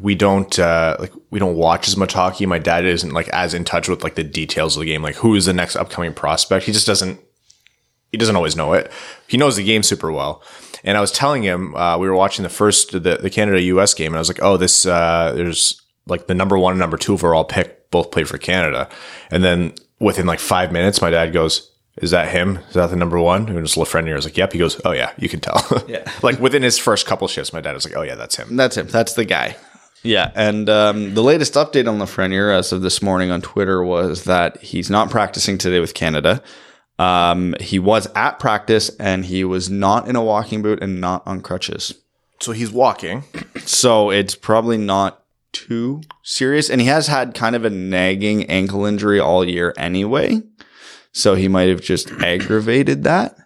[0.00, 2.46] we don't uh, like we don't watch as much hockey.
[2.46, 5.14] My dad isn't like as in touch with like the details of the game, like
[5.16, 6.66] who is the next upcoming prospect.
[6.66, 7.20] He just doesn't
[8.10, 8.90] he doesn't always know it.
[9.26, 10.42] He knows the game super well.
[10.84, 13.94] And I was telling him, uh, we were watching the first, the, the Canada US
[13.94, 16.96] game, and I was like, oh, this, uh, there's like the number one and number
[16.96, 18.88] two overall pick both play for Canada.
[19.30, 22.58] And then within like five minutes, my dad goes, is that him?
[22.68, 23.48] Is that the number one?
[23.48, 24.12] And just Lafreniere.
[24.12, 24.52] I was like, yep.
[24.52, 25.60] He goes, oh yeah, you can tell.
[25.88, 26.10] Yeah.
[26.22, 28.56] like within his first couple shifts, my dad was like, oh yeah, that's him.
[28.56, 28.88] That's him.
[28.88, 29.56] That's the guy.
[30.02, 34.24] Yeah, and um, the latest update on Lafreniere as of this morning on Twitter was
[34.24, 36.40] that he's not practicing today with Canada.
[36.98, 41.26] Um, he was at practice and he was not in a walking boot and not
[41.26, 41.94] on crutches.
[42.40, 43.24] So he's walking.
[43.64, 46.70] So it's probably not too serious.
[46.70, 50.42] And he has had kind of a nagging ankle injury all year anyway.
[51.18, 53.36] So he might have just aggravated that.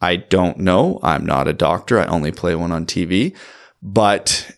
[0.00, 0.98] I don't know.
[1.04, 2.00] I'm not a doctor.
[2.00, 3.36] I only play one on TV.
[3.80, 4.50] But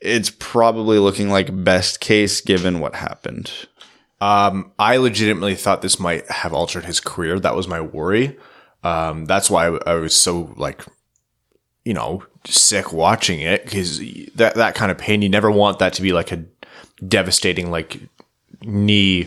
[0.00, 3.50] it's probably looking like best case given what happened.
[4.20, 7.40] Um, I legitimately thought this might have altered his career.
[7.40, 8.38] That was my worry.
[8.84, 10.84] Um, that's why I, I was so like,
[11.84, 13.98] you know, sick watching it because
[14.36, 15.20] that that kind of pain.
[15.20, 16.44] You never want that to be like a
[17.04, 18.00] devastating like
[18.62, 19.26] knee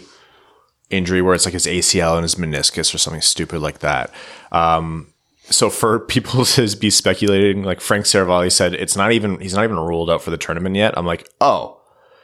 [0.92, 4.12] injury where it's like his ACL and his meniscus or something stupid like that.
[4.52, 5.08] Um,
[5.44, 9.64] so for people to be speculating, like Frank Seravalli said, it's not even he's not
[9.64, 10.98] even ruled out for the tournament yet.
[10.98, 11.78] I'm like, oh,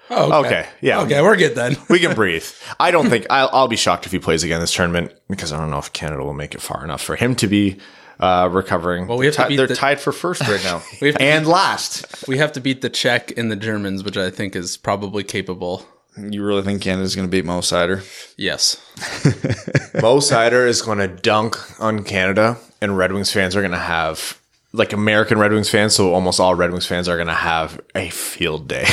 [0.09, 1.01] Oh, Okay, yeah.
[1.01, 1.75] Okay, we're good then.
[1.89, 2.45] we can breathe.
[2.79, 5.57] I don't think I'll, I'll be shocked if he plays again this tournament because I
[5.59, 7.77] don't know if Canada will make it far enough for him to be
[8.19, 9.07] uh, recovering.
[9.07, 10.81] Well, we have to beat they're the, tied for first right now.
[11.01, 12.25] We have to and last.
[12.27, 15.85] we have to beat the Czech and the Germans, which I think is probably capable.
[16.19, 18.03] You really think Canada's going to beat Mo Seider?
[18.37, 18.77] Yes.
[20.01, 23.77] Mo Seider is going to dunk on Canada, and Red Wings fans are going to
[23.77, 24.39] have
[24.73, 25.95] like American Red Wings fans.
[25.95, 28.85] So almost all Red Wings fans are going to have a field day.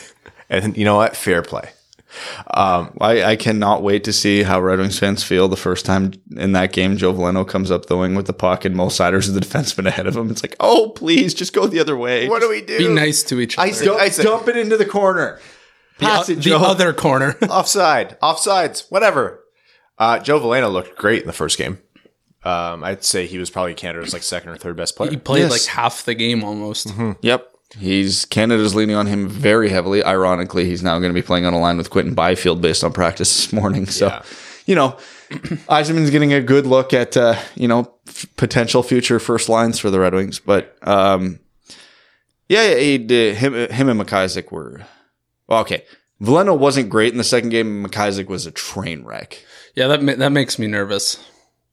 [0.50, 1.16] and you know what?
[1.16, 1.70] Fair play.
[2.52, 6.12] Um, I, I cannot wait to see how Red Wings fans feel the first time
[6.36, 9.32] in that game Joe Veleno comes up the wing with the puck and Mo Seider's
[9.32, 10.30] the defenseman ahead of him.
[10.30, 12.28] It's like, oh, please, just go the other way.
[12.28, 12.76] What do we do?
[12.78, 13.72] Be nice to each other.
[13.72, 15.40] said- Dump, I dump it into the corner.
[15.98, 17.36] Pass the, it, the other corner.
[17.48, 19.40] offside, offsides, whatever.
[19.98, 21.78] Uh, Joe Veleno looked great in the first game.
[22.44, 25.10] Um, I'd say he was probably Canada's like second or third best player.
[25.10, 25.50] he played Yes.
[25.50, 26.92] like half the game almost.
[27.20, 27.48] Yep.
[27.78, 30.02] He's Canada's leaning on him very heavily.
[30.04, 32.92] Ironically, he's now going to be playing on a line with Quinton Byfield based on
[32.92, 33.86] practice this morning.
[33.86, 34.22] So, Yeah.
[34.66, 34.96] you know,
[35.30, 39.88] Yzerman's getting a good look at uh, you know f- potential future first lines for
[39.90, 40.38] the Red Wings.
[40.40, 41.38] But um,
[42.48, 44.88] yeah, yeah, he did, him him and McIsaac were well,
[45.50, 45.84] okay.
[46.20, 47.84] Veleno wasn't great in the second game.
[47.84, 49.44] McIsaac was a train wreck.
[49.74, 51.16] Yeah, that ma- that makes me nervous.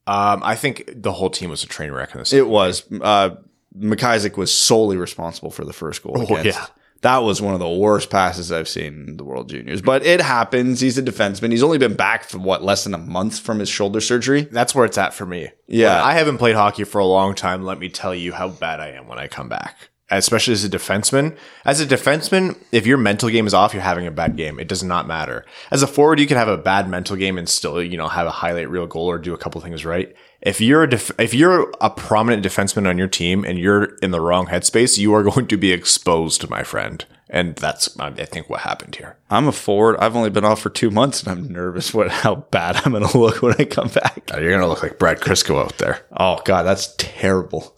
[0.07, 2.33] Um, I think the whole team was a train wreck in this.
[2.33, 2.83] It was.
[2.91, 3.35] Uh,
[3.77, 6.15] McIsaac was solely responsible for the first goal.
[6.17, 6.45] Oh, against.
[6.45, 6.65] yeah.
[7.01, 9.81] That was one of the worst passes I've seen in the World Juniors.
[9.81, 10.81] But it happens.
[10.81, 11.51] He's a defenseman.
[11.51, 14.41] He's only been back for what, less than a month from his shoulder surgery?
[14.51, 15.49] That's where it's at for me.
[15.67, 15.95] Yeah.
[15.95, 17.63] When I haven't played hockey for a long time.
[17.63, 19.77] Let me tell you how bad I am when I come back.
[20.11, 21.37] Especially as a defenseman.
[21.65, 24.59] As a defenseman, if your mental game is off, you're having a bad game.
[24.59, 25.45] It does not matter.
[25.69, 28.25] As a forward, you can have a bad mental game and still, you know, have
[28.25, 30.15] a highlight reel goal or do a couple things right.
[30.41, 34.11] If you're a def- if you're a prominent defenseman on your team and you're in
[34.11, 37.05] the wrong headspace, you are going to be exposed, my friend.
[37.29, 39.17] And that's, I think, what happened here.
[39.29, 39.97] I'm a forward.
[39.99, 43.07] I've only been off for two months and I'm nervous what how bad I'm going
[43.07, 44.23] to look when I come back.
[44.33, 45.99] Uh, You're going to look like Brad Crisco out there.
[46.17, 47.77] Oh, God, that's terrible.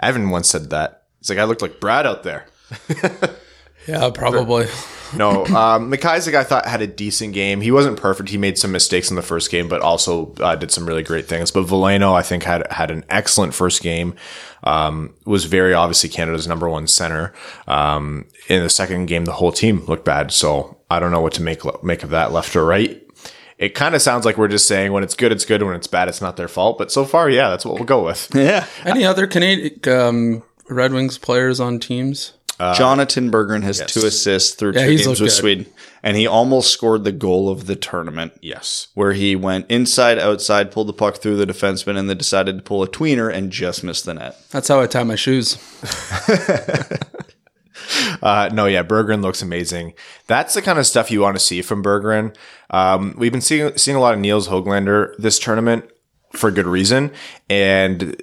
[0.00, 0.99] Evan once said that.
[1.20, 2.46] It's like, I looked like Brad out there.
[3.86, 4.66] Yeah, probably.
[5.12, 7.60] No, um, McIsaac I thought had a decent game.
[7.60, 8.28] He wasn't perfect.
[8.28, 11.26] He made some mistakes in the first game, but also uh, did some really great
[11.26, 11.50] things.
[11.50, 14.14] But Veleno I think had had an excellent first game.
[14.62, 17.32] Um, was very obviously Canada's number one center.
[17.66, 20.30] Um, in the second game, the whole team looked bad.
[20.30, 23.02] So I don't know what to make make of that, left or right.
[23.58, 25.60] It kind of sounds like we're just saying when it's good, it's good.
[25.60, 26.78] When it's bad, it's not their fault.
[26.78, 28.28] But so far, yeah, that's what we'll go with.
[28.32, 28.64] Yeah.
[28.84, 32.32] Any other Canadian um, Red Wings players on teams?
[32.74, 35.30] Jonathan Berggren has two assists through Yeah, two games with good.
[35.30, 35.66] Sweden.
[36.02, 38.34] And he almost scored the goal of the tournament.
[38.42, 38.88] Yes.
[38.94, 42.62] where he went inside, outside, pulled the puck through the defenseman, and then decided to
[42.62, 44.36] pull a tweener and just missed the net.
[44.50, 45.56] That's how I tie my shoes.
[48.22, 49.94] Uh, no, yeah, Berggren looks amazing.
[50.26, 52.36] That's the kind of stuff you want to see from Berggren.
[52.68, 55.90] Um, we've been seeing seeing a lot of Niels Hoglander this tournament
[56.32, 57.10] for good reason,
[57.48, 58.16] and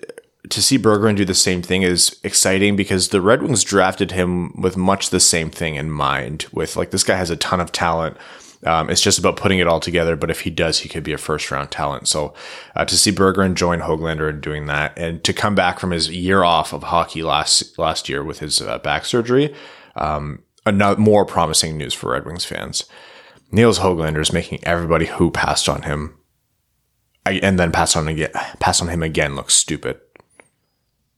[0.49, 4.59] to see Berggren do the same thing is exciting because the Red Wings drafted him
[4.61, 6.45] with much the same thing in mind.
[6.51, 8.17] With like this guy has a ton of talent.
[8.65, 10.15] Um, it's just about putting it all together.
[10.15, 12.07] But if he does, he could be a first round talent.
[12.07, 12.33] So
[12.75, 16.09] uh, to see Berggren join Hoglander and doing that, and to come back from his
[16.09, 19.53] year off of hockey last last year with his uh, back surgery,
[19.95, 22.85] um, another more promising news for Red Wings fans.
[23.51, 26.17] Niels Hoglander is making everybody who passed on him
[27.27, 29.99] and then pass on again, pass on him again looks stupid.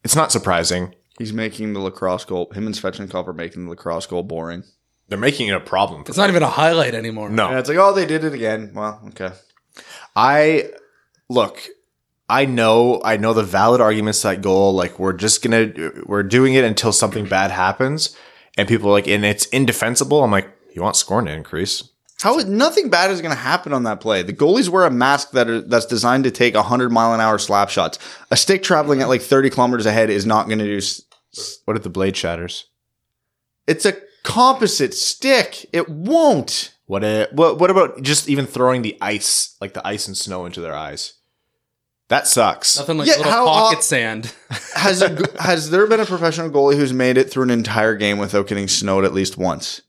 [0.03, 0.95] It's not surprising.
[1.17, 2.49] He's making the lacrosse goal.
[2.53, 4.63] Him and Svechnikov are making the lacrosse goal boring.
[5.09, 6.03] They're making it a problem.
[6.03, 7.29] For It's not even a highlight anymore.
[7.29, 8.71] no, And it's like, oh, they did it again.
[8.73, 9.31] Well, okay.
[10.15, 10.69] I
[11.29, 11.61] look.
[12.29, 13.01] I know.
[13.03, 14.73] I know the valid arguments that goal.
[14.73, 15.71] Like we're just gonna
[16.05, 18.15] we're doing it until something bad happens,
[18.57, 20.23] and people are like, and it's indefensible.
[20.23, 21.89] I'm like, you want scoring to increase?
[22.21, 24.23] How nothing bad is going to happen on that play.
[24.23, 27.37] The goalies wear a mask that are, that's designed to take 100 mile an hour
[27.37, 27.97] slap shots.
[28.29, 30.77] A stick traveling at like 30 kilometers ahead is not going to do.
[30.77, 31.01] s-
[31.65, 32.65] What if the blade shatters?
[33.67, 35.65] It's a composite stick.
[35.71, 36.73] It won't.
[36.87, 40.45] What if, what what about just even throwing the ice, like the ice and snow,
[40.45, 41.13] into their eyes?
[42.09, 42.77] That sucks.
[42.79, 44.33] Nothing like Yeah, little how pocket off- sand.
[44.75, 47.95] Has a, g- has there been a professional goalie who's made it through an entire
[47.95, 49.83] game without getting snowed at least once?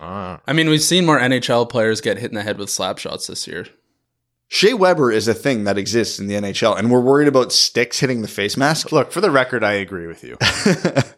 [0.00, 0.40] Ah.
[0.46, 3.26] I mean, we've seen more NHL players get hit in the head with slap shots
[3.26, 3.66] this year.
[4.50, 8.00] Shea Weber is a thing that exists in the NHL, and we're worried about sticks
[8.00, 8.92] hitting the face mask.
[8.92, 10.38] Look, for the record, I agree with you.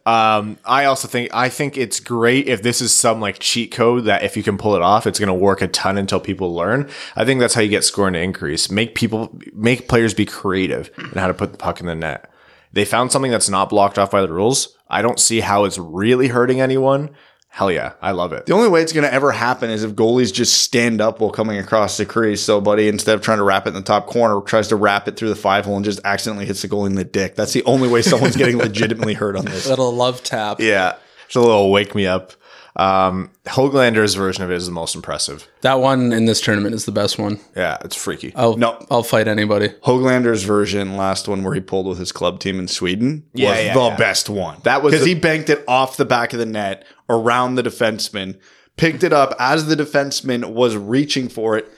[0.12, 4.07] um, I also think I think it's great if this is some like cheat code
[4.07, 6.53] that if you can pull it off, it's going to work a ton until people
[6.53, 6.90] learn.
[7.14, 8.69] I think that's how you get scoring to increase.
[8.69, 12.29] Make people make players be creative in how to put the puck in the net.
[12.73, 14.77] They found something that's not blocked off by the rules.
[14.88, 17.11] I don't see how it's really hurting anyone.
[17.53, 18.47] Hell yeah, I love it.
[18.47, 21.31] The only way it's going to ever happen is if goalies just stand up while
[21.31, 22.41] coming across the crease.
[22.41, 25.09] So, buddy, instead of trying to wrap it in the top corner, tries to wrap
[25.09, 27.35] it through the five hole and just accidentally hits the goalie in the dick.
[27.35, 29.67] That's the only way someone's getting legitimately hurt on this.
[29.69, 30.61] Little love tap.
[30.61, 30.95] Yeah,
[31.27, 32.33] it's a little wake me up.
[32.77, 35.47] Um, Hoglander's version of it is the most impressive.
[35.63, 37.41] That one in this tournament is the best one.
[37.57, 38.33] Yeah, it's freaky.
[38.37, 38.87] I'll, No.
[38.91, 39.71] I'll fight anybody.
[39.83, 43.59] Hoglander's version, last one where he pulled with his club team in Sweden, Yeah, was
[43.65, 43.97] yeah, the yeah.
[43.97, 44.59] best one.
[44.63, 47.62] That was because the- he banked it off the back of the net around the
[47.62, 48.38] defenseman,
[48.77, 51.68] picked it up as the defenseman was reaching for it,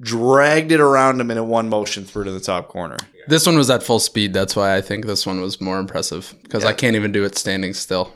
[0.00, 2.96] dragged it around him in one motion through to the top corner.
[3.28, 4.32] This one was at full speed.
[4.32, 7.36] That's why I think this one was more impressive because I can't even do it
[7.36, 8.12] standing still.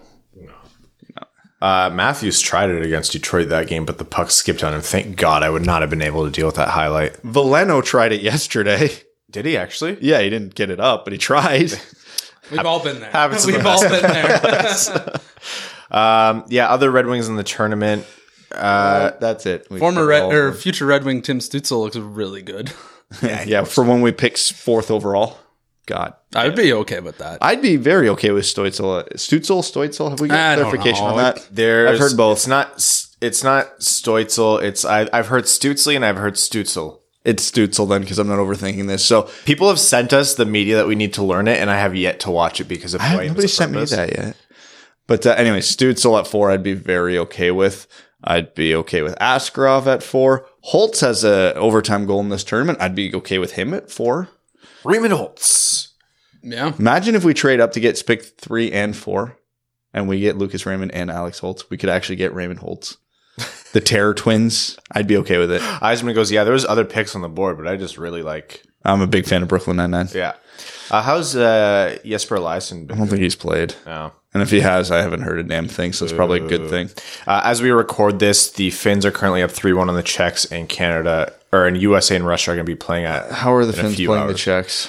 [1.61, 4.81] Uh, Matthews tried it against Detroit that game, but the puck skipped on him.
[4.81, 7.23] Thank God I would not have been able to deal with that highlight.
[7.23, 8.91] Veleno tried it yesterday.
[9.31, 9.99] Did he actually?
[10.01, 11.73] Yeah, he didn't get it up, but he tried.
[12.51, 13.11] We've all been there.
[13.11, 14.41] happens We've all been there.
[15.91, 18.07] Um, yeah, other Red Wings in the tournament.
[18.53, 19.67] Uh, That's it.
[19.71, 22.73] We Former Red or future Red Wing Tim Stutzel looks really good.
[23.21, 23.49] them.
[23.49, 25.39] yeah, for when we pick fourth overall.
[25.87, 27.39] God, I'd be okay with that.
[27.41, 29.13] I'd be very okay with Stoitzel.
[29.15, 30.11] Stutzel, Stoitzel.
[30.11, 31.11] Have we got I clarification know.
[31.13, 31.49] on that?
[31.51, 32.39] There, I've heard both.
[32.39, 32.75] It's not.
[33.21, 34.63] It's not Stoitzel.
[34.63, 37.01] It's I, I've heard Stutzley and I've heard Stutzel.
[37.25, 39.05] It's Stutzel then, because I'm not overthinking this.
[39.05, 41.79] So People have sent us the media that we need to learn it, and I
[41.79, 44.37] have yet to watch it because of Dwight nobody sent me that yet.
[45.11, 47.89] But uh, anyway, Stutzel at four, I'd be very okay with.
[48.23, 50.47] I'd be okay with Askarov at four.
[50.61, 52.81] Holtz has a overtime goal in this tournament.
[52.81, 54.29] I'd be okay with him at four.
[54.85, 55.95] Raymond Holtz.
[56.45, 56.75] yeah.
[56.79, 59.37] Imagine if we trade up to get pick three and four,
[59.93, 61.69] and we get Lucas Raymond and Alex Holtz.
[61.71, 62.97] We could actually get Raymond Holtz.
[63.73, 64.77] The Terror Twins.
[64.93, 65.63] I'd be okay with it.
[65.63, 66.43] Yzerman goes, yeah.
[66.43, 68.65] There was other picks on the board, but I just really like.
[68.85, 70.09] I'm a big fan of Brooklyn Nine Nine.
[70.13, 70.35] Yeah.
[70.91, 74.13] Uh, how's uh, Jesper Eliasson I don't think he's played, Oh.
[74.35, 75.93] and if he has, I haven't heard a damn thing.
[75.93, 76.91] So it's probably a good thing.
[77.27, 80.45] Uh, as we record this, the Finns are currently up 3 1 on the Czechs,
[80.47, 83.31] and Canada, or in USA and Russia, are going to be playing at.
[83.31, 84.41] How are the Finns few playing the hours.
[84.41, 84.89] Czechs?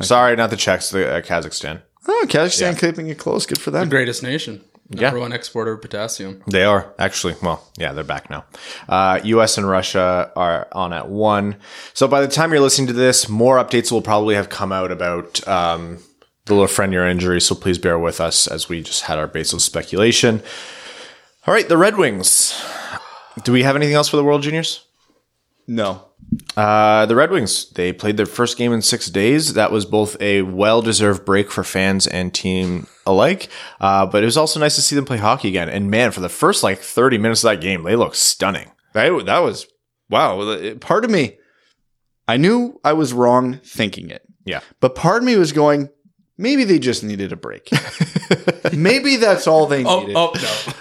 [0.00, 1.80] Sorry, not the Czechs, the uh, Kazakhstan.
[2.08, 3.46] Oh, Kazakhstan keeping it close.
[3.46, 3.88] Good for them.
[3.88, 4.62] Greatest nation.
[4.90, 5.02] Yeah.
[5.02, 6.42] Number one exporter of potassium.
[6.46, 7.34] They are actually.
[7.42, 8.44] Well, yeah, they're back now.
[8.88, 9.58] Uh, U.S.
[9.58, 11.56] and Russia are on at one.
[11.92, 14.92] So by the time you're listening to this, more updates will probably have come out
[14.92, 15.98] about um,
[16.44, 17.40] the Lafreniere injury.
[17.40, 20.42] So please bear with us as we just had our base of speculation.
[21.46, 22.60] All right, the Red Wings.
[23.42, 24.84] Do we have anything else for the World Juniors?
[25.66, 26.05] No.
[26.56, 29.54] Uh, the Red Wings, they played their first game in six days.
[29.54, 33.48] That was both a well deserved break for fans and team alike.
[33.80, 35.68] Uh, but it was also nice to see them play hockey again.
[35.68, 38.72] And man, for the first like 30 minutes of that game, they looked stunning.
[38.94, 39.66] That, that was,
[40.10, 40.74] wow.
[40.80, 41.36] Part of me,
[42.26, 44.60] I knew I was wrong thinking it, Yeah.
[44.80, 45.90] but part of me was going,
[46.38, 47.68] maybe they just needed a break.
[48.72, 50.16] maybe that's all they Oh, needed.
[50.16, 50.32] oh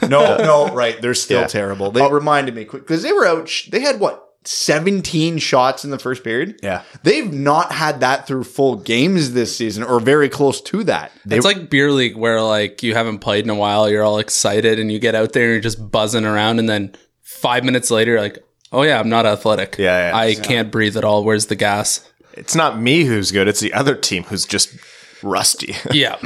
[0.02, 0.08] no.
[0.08, 1.00] No, no, right.
[1.02, 1.48] They're still Yeah.
[1.48, 1.92] terrible.
[1.92, 3.52] They reminded me quick because they were out.
[3.70, 6.60] They had what, 17 shots in the first period?
[6.62, 6.84] Yeah.
[7.04, 11.12] They've not had that through full games this season or very close to that.
[11.30, 14.80] It's like beer league where like you haven't played in a while, you're all excited
[14.80, 18.12] and you get out there and you're just buzzing around and then five minutes later
[18.12, 18.40] you're like,
[18.72, 19.78] Oh yeah, I'm not athletic.
[19.78, 20.18] Yeah, yeah.
[20.18, 21.24] I can't breathe at all.
[21.24, 22.10] Where's the gas?
[22.34, 24.76] It's not me who's good, it's the other team who's just
[25.24, 25.76] rusty.
[25.94, 26.18] Yeah.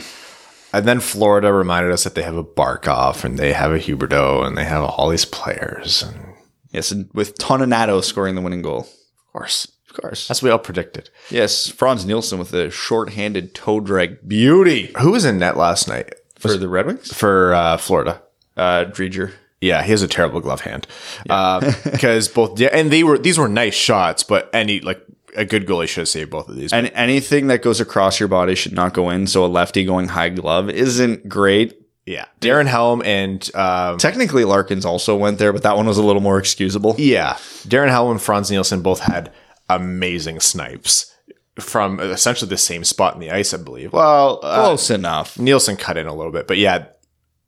[0.74, 4.45] and then Florida reminded us that they have a Barkov and they have a Huberdeau
[4.45, 6.01] and they have all these players.
[6.03, 6.28] And of
[6.72, 8.82] Yes, and with Toninato scoring the winning goal.
[8.82, 9.72] Of course.
[9.89, 10.28] Of course.
[10.28, 11.09] That's what we all predicted.
[11.32, 16.13] yes, Franz Nielsen with a short-handed toe drag beauty Who was in net last night
[16.38, 17.11] for the Red Wings.
[17.11, 18.22] for uh, Florida?
[18.55, 19.32] Uh, Driedger.
[19.61, 20.86] Yeah, he has a terrible glove hand.
[21.24, 25.01] Because both, yeah, and they were these were nice shots, but any like
[25.36, 26.72] a good goalie should have saved both of these.
[26.72, 29.28] And anything that goes across your body should not go in.
[29.28, 31.78] So a lefty going high glove isn't great.
[32.10, 36.03] Yeah, Darren Helm and um, Technically, Larkins also went there, but that one was a
[36.03, 36.95] little more excusable.
[36.97, 37.34] yeah,
[37.68, 39.32] Darren Helm and Franz Nielsen both had
[39.70, 41.14] amazing snipes
[41.60, 43.93] from essentially the same spot in the ice, I believe.
[43.93, 45.38] Well, uh, Close enough.
[45.38, 46.86] Nielsen cut in a little bit, but yeah,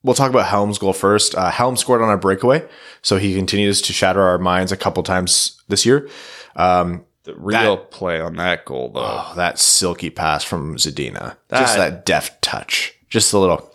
[0.04, 1.34] we'll talk about Helm's goal first.
[1.36, 2.68] Uh, Helm scored on a breakaway,
[3.02, 6.10] so he continues to shatter our minds a couple times this year.
[6.56, 9.02] Um, The real play on that goal, though.
[9.04, 13.71] oh, that silky pass from Zadina, just That- that deft touch, just a little, a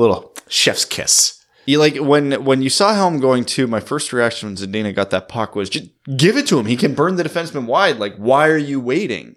[0.00, 1.44] little chef's kiss.
[1.66, 5.10] You like when when you saw Helm going to my first reaction when Zadina got
[5.10, 6.66] that puck was just give it to him.
[6.66, 7.98] He can burn the defenseman wide.
[7.98, 9.36] Like, why are you waiting?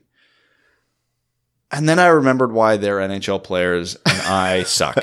[1.71, 4.97] And then I remembered why they're NHL players and I suck.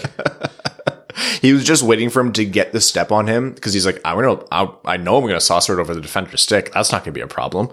[1.40, 4.00] He was just waiting for him to get the step on him because he's like,
[4.04, 6.72] I'm gonna, I, I know I'm gonna saucer it over the defender's stick.
[6.72, 7.70] That's not gonna be a problem.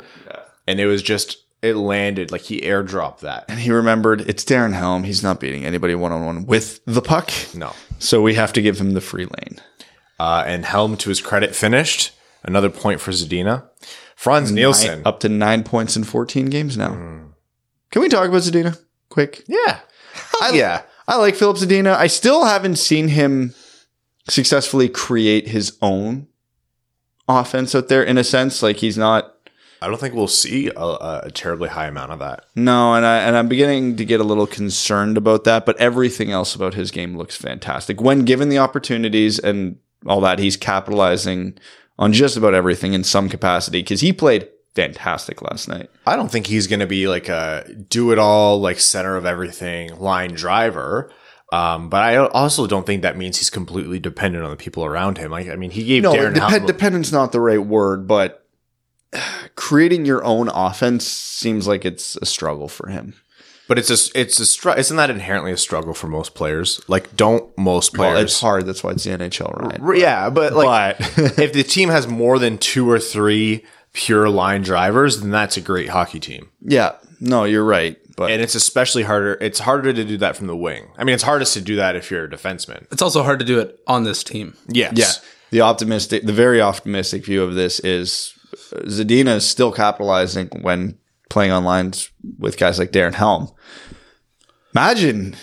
[0.68, 3.46] And it was just, it landed like he airdropped that.
[3.50, 5.04] And he remembered it's Darren Helm.
[5.04, 7.32] He's not beating anybody one on one with the puck.
[7.56, 7.74] No.
[8.00, 9.60] So we have to give him the free lane.
[10.20, 12.12] Uh, and Helm, to his credit, finished
[12.44, 13.68] another point for Zadina.
[14.16, 15.04] Franz Nielsen.
[15.06, 16.90] Up to nine points in 14 games now.
[17.92, 18.80] Can we talk about Zadina
[19.10, 19.44] quick?
[19.48, 19.80] Yeah.
[20.42, 20.82] Hell yeah.
[21.08, 21.96] I like Filip Zadina.
[21.96, 23.54] I still haven't seen him
[24.28, 26.28] successfully create his own
[27.28, 28.62] offense out there in a sense.
[28.62, 29.37] Like he's not
[29.82, 32.46] I don't think we'll see a, a terribly high amount of that.
[32.56, 35.66] no, and I and I'm beginning to get a little concerned about that.
[35.66, 40.40] But everything else about his game looks fantastic when given the opportunities and all that.
[40.40, 41.58] He's capitalizing
[42.00, 45.90] on just about everything in some capacity because he played fantastic last night.
[46.06, 49.26] I don't think he's going to be like a do it all, like center of
[49.26, 51.12] everything line driver.
[51.52, 55.18] Um, but I also don't think that means he's completely dependent on the people around
[55.18, 55.32] him.
[55.32, 58.46] Like, I mean, he gave No, Darren dependent's not the right word, but
[59.56, 63.14] creating your own offense seems like it's a struggle for him.
[63.68, 66.82] but it's a, it's a, str- isn't that inherently a struggle for most players?
[66.88, 68.14] Like, don't most players?
[68.14, 68.66] Well, it's hard.
[68.66, 69.80] That's why it's the NHL, right?
[69.82, 74.30] R- yeah, but like, But- if the team has more than two or three pure
[74.30, 76.50] line drivers, then that's a great hockey team.
[76.62, 77.98] Yeah, no, you're right.
[78.16, 79.38] But And it's especially harder.
[79.42, 80.88] It's harder to do that from the wing.
[80.98, 82.86] I mean, it's hardest to do that if you're a defenseman.
[82.92, 84.56] It's also hard to do it on this team.
[84.68, 84.94] Yes.
[84.96, 85.12] yeah,
[85.52, 88.34] the optimistic, the very optimistic view of this is
[88.86, 90.98] Zadina is still capitalizing when
[91.30, 93.52] playing on lines with guys like Darren Helm.
[94.76, 95.36] Imagine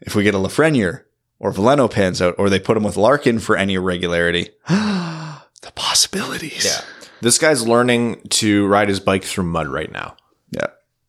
[0.00, 1.04] if we get a Lafreniere
[1.38, 4.50] or Veleno pans out, or they put him with Larkin for any irregularity.
[4.68, 6.64] the possibilities.
[6.64, 6.80] Yeah.
[7.20, 10.16] This guy's learning to ride his bike through mud right now.
[10.50, 10.66] yeah.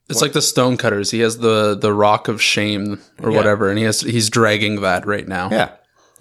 [0.09, 1.11] It's like the Stonecutters.
[1.11, 5.07] He has the the rock of shame or whatever, and he has he's dragging that
[5.07, 5.49] right now.
[5.49, 5.71] Yeah.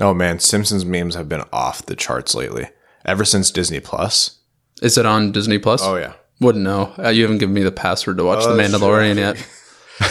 [0.00, 2.68] Oh man, Simpsons memes have been off the charts lately.
[3.04, 4.38] Ever since Disney Plus.
[4.80, 5.82] Is it on Disney Plus?
[5.82, 6.14] Oh yeah.
[6.40, 6.92] Wouldn't know.
[6.98, 9.48] Uh, you haven't given me the password to watch The that's Mandalorian yet.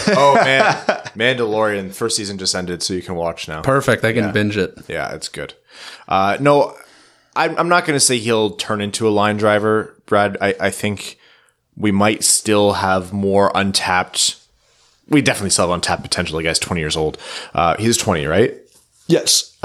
[0.07, 0.61] Oh man,
[1.17, 3.61] Mandalorian first season just ended, so you can watch now.
[3.61, 4.05] Perfect.
[4.05, 4.77] I can binge it.
[4.87, 5.53] Yeah, it's good.
[6.07, 6.77] Uh, no,
[7.35, 10.37] I'm, I'm not going to say he'll turn into a line driver, Brad.
[10.39, 11.17] I, I think
[11.75, 14.37] we might still have more untapped.
[15.09, 16.37] We definitely still have untapped potential.
[16.37, 17.17] The guy's 20 years old.
[17.53, 18.55] Uh, he's 20, right?
[19.07, 19.57] Yes.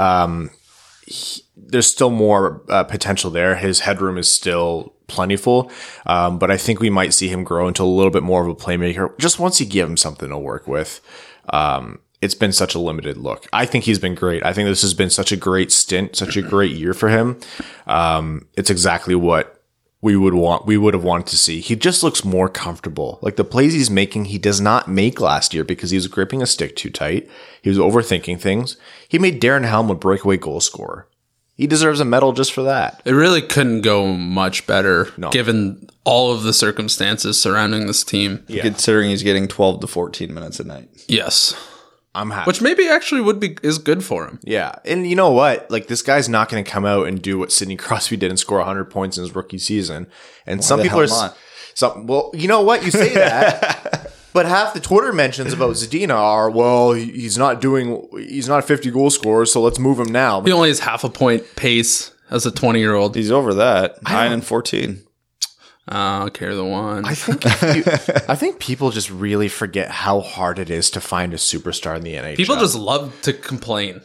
[1.69, 3.55] There's still more uh, potential there.
[3.55, 5.71] His headroom is still plentiful,
[6.05, 8.47] um, but I think we might see him grow into a little bit more of
[8.47, 11.01] a playmaker just once you give him something to work with.
[11.49, 13.47] Um, it's been such a limited look.
[13.53, 14.43] I think he's been great.
[14.43, 17.39] I think this has been such a great stint, such a great year for him.
[17.85, 19.61] Um, it's exactly what
[20.01, 20.65] we would want.
[20.65, 21.59] We would have wanted to see.
[21.59, 23.19] He just looks more comfortable.
[23.21, 26.41] Like the plays he's making, he does not make last year because he was gripping
[26.41, 27.29] a stick too tight.
[27.61, 28.77] He was overthinking things.
[29.07, 31.07] He made Darren Helm a breakaway goal scorer.
[31.57, 33.01] He deserves a medal just for that.
[33.03, 38.45] It really couldn't go much better given all of the circumstances surrounding this team.
[38.47, 40.87] Considering he's getting 12 to 14 minutes a night.
[41.07, 41.55] Yes.
[42.15, 42.47] I'm happy.
[42.47, 44.39] Which maybe actually would be is good for him.
[44.43, 45.69] Yeah, and you know what?
[45.69, 48.39] Like this guy's not going to come out and do what Sidney Crosby did and
[48.39, 50.07] score 100 points in his rookie season.
[50.47, 51.37] And some the people are hell s- not?
[51.75, 52.07] some.
[52.07, 52.83] Well, you know what?
[52.83, 58.07] You say that, but half the Twitter mentions about Zadina are, well, he's not doing,
[58.13, 60.41] he's not a 50 goal scorer, so let's move him now.
[60.41, 63.15] He only has half a point pace as a 20 year old.
[63.15, 64.01] He's over that.
[64.03, 65.03] 9 and 14.
[65.89, 67.05] I don't care the one.
[67.05, 67.83] I think you-
[68.27, 72.01] I think people just really forget how hard it is to find a superstar in
[72.03, 72.35] the NHL.
[72.35, 74.01] People just love to complain.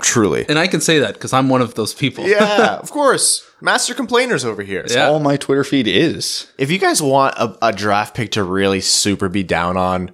[0.00, 0.46] truly.
[0.48, 2.26] And I can say that because I'm one of those people.
[2.28, 3.44] Yeah, of course.
[3.60, 4.84] Master complainers over here.
[4.88, 5.08] Yeah.
[5.08, 6.50] All my Twitter feed is.
[6.58, 10.12] If you guys want a, a draft pick to really super be down on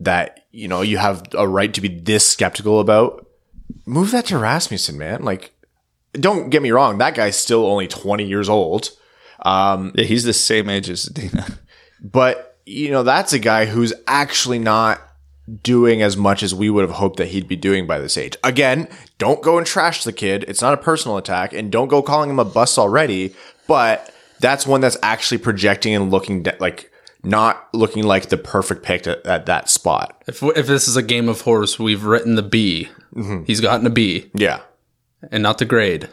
[0.00, 3.26] that, you know, you have a right to be this skeptical about,
[3.86, 5.22] move that to Rasmussen, man.
[5.22, 5.52] Like,
[6.12, 8.90] don't get me wrong, that guy's still only 20 years old.
[9.44, 11.46] Um, yeah, he's the same age as Dina.
[12.00, 15.00] But, you know, that's a guy who's actually not
[15.62, 18.36] doing as much as we would have hoped that he'd be doing by this age.
[18.44, 18.88] Again,
[19.18, 20.44] don't go and trash the kid.
[20.48, 23.34] It's not a personal attack and don't go calling him a bust already,
[23.66, 26.90] but that's one that's actually projecting and looking de- like
[27.24, 30.22] not looking like the perfect pick at, at that spot.
[30.28, 32.88] If if this is a game of horse, we've written the B.
[33.14, 33.44] Mm-hmm.
[33.44, 34.60] He's gotten a B, Yeah.
[35.32, 36.08] and not the grade,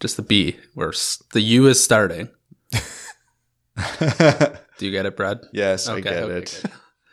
[0.00, 0.56] just the B.
[0.74, 0.92] Where
[1.32, 2.28] the U is starting.
[4.78, 5.40] Do you get it, Brad?
[5.52, 6.62] Yes, I get okay, it.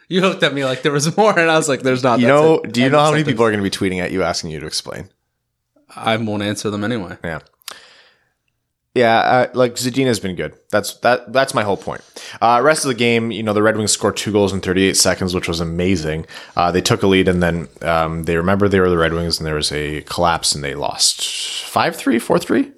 [0.08, 0.16] Good.
[0.16, 2.28] You looked at me like there was more, and I was like, "There's not." You
[2.28, 2.72] know, it.
[2.74, 3.34] do you End know how many sentence.
[3.34, 5.10] people are going to be tweeting at you asking you to explain?
[5.96, 7.18] I won't answer them anyway.
[7.24, 7.40] Yeah.
[8.94, 10.54] Yeah, uh, like Zadina's been good.
[10.72, 11.34] That's that.
[11.34, 12.02] That's my whole point.
[12.42, 14.96] Uh, rest of the game, you know, the Red Wings scored two goals in 38
[14.96, 16.26] seconds, which was amazing.
[16.56, 19.38] Uh, they took a lead, and then um, they remember they were the Red Wings,
[19.38, 22.72] and there was a collapse, and they lost 5-3, 4-3?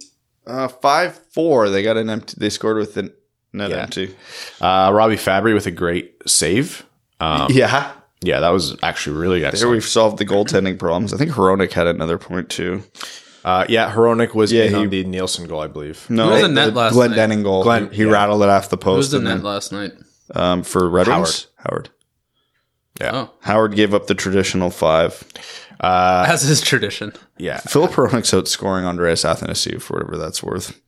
[0.47, 1.69] Uh, five four.
[1.69, 2.34] They got an empty.
[2.39, 3.13] They scored with the
[3.53, 3.84] net Yeah.
[3.84, 4.15] empty.
[4.59, 6.84] Uh, Robby Fabbri with a great save.
[7.20, 9.72] Um, yeah, yeah, that was actually really there excellent.
[9.74, 11.13] we've solved the goaltending problems.
[11.13, 12.84] I think Hronek had another point too.
[13.45, 16.05] Uh, yeah, Hronek was Yeah, in he- on the Nielsen goal, I believe.
[16.09, 17.15] No, Who was in net the last Glenn night?
[17.15, 17.63] Denning goal.
[17.63, 18.11] Glenn- he yeah.
[18.11, 19.24] rattled it off the Who was post.
[19.24, 19.93] net then, last night?
[20.36, 21.24] um, for Red Howard.
[21.24, 21.47] Wings.
[21.57, 21.89] Howard.
[22.99, 23.11] Yeah.
[23.13, 25.24] Oh, Howard gave up the traditional five.
[25.80, 27.13] as is tradition.
[27.38, 27.59] Yeah.
[27.59, 30.80] Filip Hronek's outscoring Andreas Athanasiou for whatever that's worth.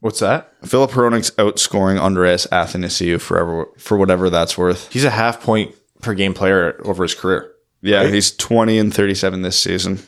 [0.00, 0.52] What's that?
[0.64, 4.92] Filip Hronek's outscoring Andreas Athanasiou forever for whatever that's worth.
[4.92, 7.50] He's a half point per game player over his career.
[7.82, 10.00] Yeah, he's 20 and 37 this season.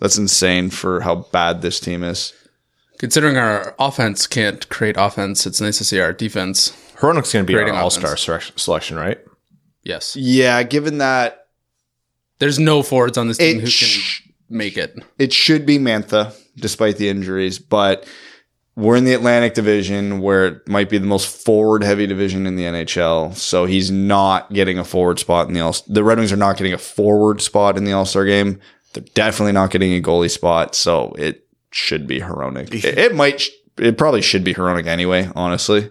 [0.00, 2.32] That's insane for how bad this team is.
[2.98, 6.70] Considering our offense can't create offense, it's nice to see our defense.
[6.96, 9.18] Hronek's going to be our Creating all star selection, right?
[9.82, 11.46] Yes, Yeah, given that
[12.38, 14.98] there's no forwards on this team It who can sh- make it.
[15.18, 18.06] it should be Mantha, despite the injuries, but
[18.78, 22.54] we're in the Atlantic Division where it might be the most forward heavy division in
[22.54, 23.34] the NHL.
[23.34, 26.56] So he's not getting a forward spot in the All The Red Wings are not
[26.56, 28.60] getting a forward spot in the All Star game.
[28.92, 30.76] They're definitely not getting a goalie spot.
[30.76, 32.72] So it should be Hronek.
[32.72, 33.42] It, it might,
[33.78, 35.90] it probably should be Hronek anyway, honestly.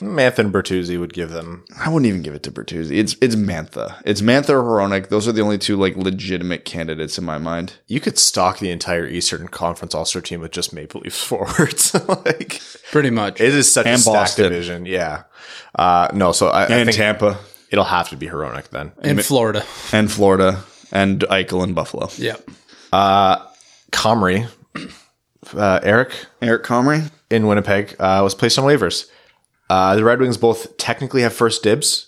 [0.00, 1.64] Mantha and Bertuzzi would give them.
[1.78, 2.96] I wouldn't even give it to Bertuzzi.
[2.98, 4.00] It's it's Mantha.
[4.04, 5.08] It's Mantha or Hronek.
[5.08, 7.74] Those are the only two like legitimate candidates in my mind.
[7.88, 11.94] You could stock the entire Eastern Conference All Star team with just Maple Leafs forwards.
[12.08, 12.60] like
[12.92, 13.40] Pretty much.
[13.40, 14.86] it is such a And stacked division.
[14.86, 15.24] Yeah.
[15.74, 17.38] Uh, no, so I, I And think Tampa
[17.70, 18.92] it'll have to be Hronek then.
[19.02, 19.64] in Florida.
[19.92, 22.08] and Florida and Eichel and Buffalo.
[22.16, 22.36] Yeah.
[23.92, 24.48] Comrie,
[25.54, 27.10] uh, Eric Eric Comrie.
[27.30, 29.06] in Winnipeg uh, was placed on waivers.
[29.70, 32.06] Uh, the Red Wings both technically have first dibs,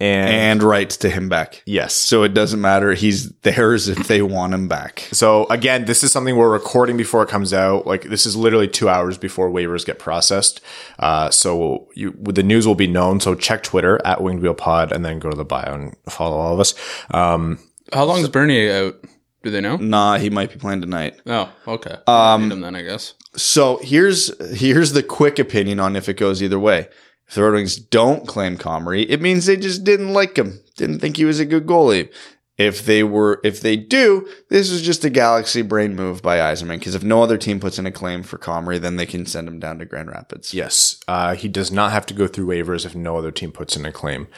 [0.00, 1.62] and, and rights to him back.
[1.64, 1.94] yes.
[1.94, 2.92] So it doesn't matter.
[2.94, 5.08] He's theirs if they want him back.
[5.12, 7.86] So again, this is something we're recording before it comes out.
[7.86, 10.60] Like this is literally two hours before waivers get processed.
[10.98, 13.20] Uh, so you, the news will be known.
[13.20, 16.36] So check Twitter at Winged Wheel Pod and then go to the bio and follow
[16.36, 16.74] all of us.
[17.12, 17.58] Um,
[17.92, 18.96] How long is Bernie out?
[19.44, 19.76] Do they know?
[19.76, 21.20] Nah, he might be playing tonight.
[21.26, 21.96] Oh, okay.
[22.08, 23.14] Um, Need him then, I guess.
[23.34, 26.88] So here's here's the quick opinion on if it goes either way.
[27.28, 30.98] If the Red Wings don't claim Comrie, it means they just didn't like him, didn't
[30.98, 32.12] think he was a good goalie.
[32.58, 36.78] If they were, if they do, this is just a galaxy brain move by Yzerman.
[36.78, 39.48] Because if no other team puts in a claim for Comrie, then they can send
[39.48, 40.52] him down to Grand Rapids.
[40.52, 43.76] yes, uh, he does not have to go through waivers if no other team puts
[43.76, 44.28] in a claim.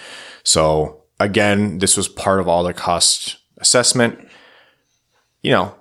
[0.44, 4.28] So again, this was part of all the cost assessment.
[5.42, 5.74] You know,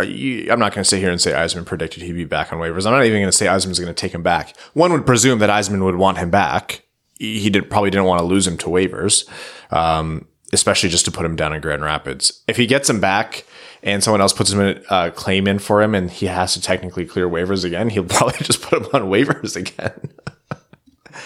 [0.00, 2.52] uh, you, I'm not going to sit here and say Yzerman predicted he'd be back
[2.52, 2.86] on waivers.
[2.86, 4.56] I'm not even going to say Yzerman's going to take him back.
[4.74, 6.84] One would presume that Yzerman would want him back.
[7.18, 9.28] He he did, probably didn't want to lose him to waivers,
[9.72, 12.42] um, especially just to put him down in Grand Rapids.
[12.48, 13.44] If he gets him back
[13.82, 16.54] and someone else puts him in a uh, claim in for him and he has
[16.54, 20.00] to technically clear waivers again, he'll probably just put him on waivers again.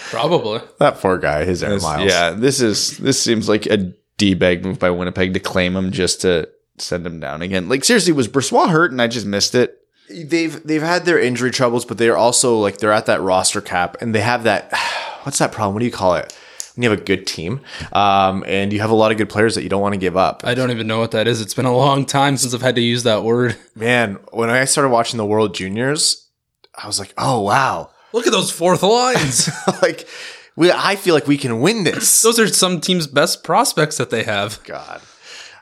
[0.09, 0.61] Probably.
[0.79, 2.11] that poor guy, his air miles.
[2.11, 5.91] Yeah, this is this seems like a d bag move by Winnipeg to claim him
[5.91, 7.69] just to send him down again.
[7.69, 9.79] Like seriously, was Brossoit hurt and I just missed it?
[10.09, 13.97] they've they've had their injury troubles, but they're also like they're at that roster cap,
[14.01, 14.71] and they have that.
[15.23, 15.73] What's that problem?
[15.73, 16.37] What do you call it?
[16.75, 17.61] When you have a good team,
[17.93, 20.17] um, and you have a lot of good players that you don't want to give
[20.17, 20.43] up.
[20.45, 21.39] I don't even know what that is.
[21.39, 23.55] It's been a long time since I've had to use that word.
[23.75, 26.29] Man, when I started watching the World Juniors,
[26.75, 29.49] I was like, oh wow, Look at those fourth lines.
[29.81, 30.07] like
[30.55, 32.21] we, I feel like we can win this.
[32.21, 34.63] those are some teams' best prospects that they have.
[34.63, 35.01] God.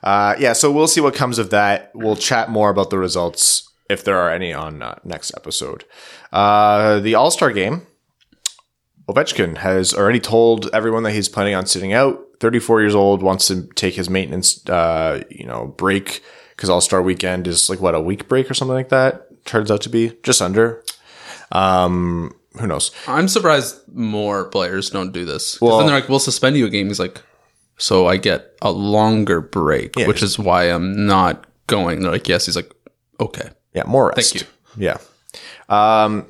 [0.03, 1.91] Uh, yeah, so we'll see what comes of that.
[1.93, 5.85] We'll chat more about the results if there are any on uh, next episode.
[6.31, 7.87] Uh, the All Star game.
[9.07, 12.19] Ovechkin has already told everyone that he's planning on sitting out.
[12.39, 16.21] 34 years old, wants to take his maintenance, uh, you know, break
[16.55, 19.45] because All Star Weekend is like what a week break or something like that.
[19.45, 20.83] Turns out to be just under.
[21.51, 22.91] Um, who knows?
[23.07, 25.59] I'm surprised more players don't do this.
[25.61, 27.21] Well- then they're like, "We'll suspend you a game." He's like,
[27.77, 32.45] "So I get a longer break, which is why I'm not going." They're like, "Yes."
[32.45, 32.71] He's like,
[33.19, 34.33] "Okay." Yeah, more rest.
[34.33, 34.47] Thank you.
[34.77, 34.97] Yeah.
[35.69, 36.25] Um,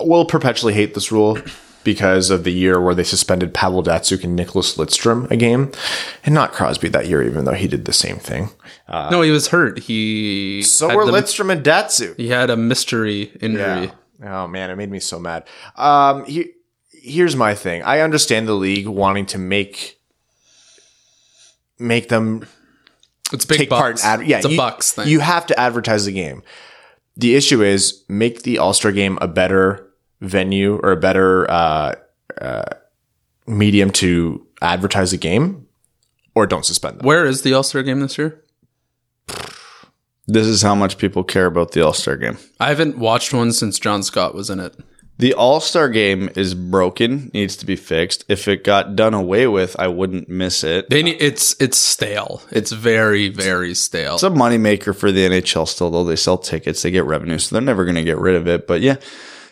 [0.00, 1.38] we'll perpetually hate this rule
[1.84, 5.70] because of the year where they suspended Pavel Datsyuk and Nicklas Lidstrom a game,
[6.24, 8.50] and not Crosby that year, even though he did the same thing.
[8.88, 9.78] no, he was hurt.
[9.78, 12.16] He So were the- Lidstrom and Datsyuk.
[12.16, 13.92] He had a mystery injury.
[14.24, 15.44] Oh man, it made me so mad.
[15.76, 16.50] Um, he,
[16.90, 17.82] here's my thing.
[17.82, 19.99] I understand the league wanting to make
[21.80, 22.46] make them
[23.32, 24.02] It's big take bucks.
[24.02, 25.08] part in ad- yeah, it's a you, bucks thing.
[25.08, 26.42] You have to advertise the game.
[27.16, 29.86] The issue is make the All Star game a better
[30.20, 31.94] venue or a better uh,
[32.40, 32.64] uh,
[33.46, 35.66] medium to advertise the game,
[36.34, 37.06] or don't suspend them.
[37.06, 38.42] Where is the All Star game this year?
[40.26, 42.38] This is how much people care about the All Star game.
[42.60, 44.76] I haven't watched one since John Scott was in it.
[45.20, 48.24] The All Star game is broken, needs to be fixed.
[48.28, 50.88] If it got done away with, I wouldn't miss it.
[50.88, 52.42] They need, it's it's stale.
[52.50, 54.14] It's very very stale.
[54.14, 56.04] It's a moneymaker for the NHL still, though.
[56.04, 58.66] They sell tickets, they get revenue, so they're never going to get rid of it.
[58.66, 58.96] But yeah,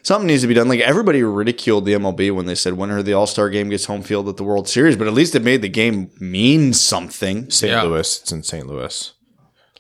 [0.03, 0.69] something needs to be done.
[0.69, 4.03] Like everybody ridiculed the MLB when they said, whenever the All Star game gets home
[4.03, 7.51] field at the World Series, but at least it made the game mean something.
[7.51, 7.71] St.
[7.71, 7.83] Yeah.
[7.83, 8.67] Louis, it's in St.
[8.67, 9.13] Louis.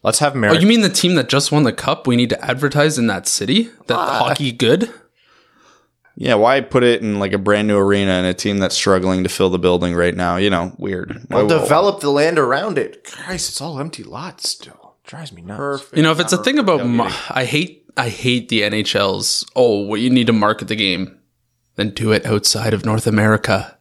[0.03, 2.07] Let's have oh, you mean the team that just won the cup?
[2.07, 3.70] We need to advertise in that city.
[3.86, 4.18] That ah.
[4.18, 4.93] hockey good.
[6.20, 9.22] Yeah, why put it in like a brand new arena and a team that's struggling
[9.22, 10.36] to fill the building right now?
[10.36, 11.12] You know, weird.
[11.28, 13.04] Why- Well, develop the land around it.
[13.04, 14.96] Christ, it's all empty lots still.
[15.04, 15.58] Drives me nuts.
[15.58, 15.96] Perfect.
[15.96, 19.46] You know, if it's a thing about, mar- I hate, I hate the NHL's.
[19.54, 21.18] Oh, well, you need to market the game,
[21.76, 23.78] then do it outside of North America.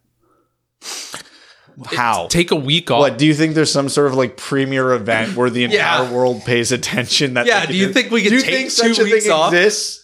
[1.85, 2.27] How?
[2.27, 2.99] Take a week off.
[2.99, 3.53] What do you think?
[3.55, 6.11] There's some sort of like premier event where the entire Yeah.
[6.11, 7.33] world pays attention.
[7.35, 8.99] That Yeah, they do you can- think we could do you take think two such
[8.99, 9.53] a weeks thing off?
[9.53, 10.03] Exists?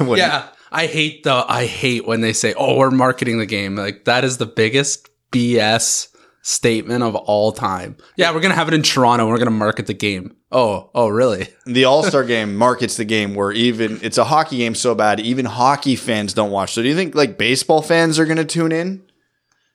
[0.00, 1.44] Yeah, I hate the.
[1.48, 5.08] I hate when they say, "Oh, we're marketing the game." Like that is the biggest
[5.32, 6.08] BS
[6.42, 7.96] statement of all time.
[8.16, 9.28] Yeah, we're gonna have it in Toronto.
[9.28, 10.36] We're gonna market the game.
[10.52, 11.48] Oh, oh, really?
[11.66, 15.20] The All Star Game markets the game where even it's a hockey game so bad
[15.20, 16.72] even hockey fans don't watch.
[16.72, 19.02] So do you think like baseball fans are going to tune in?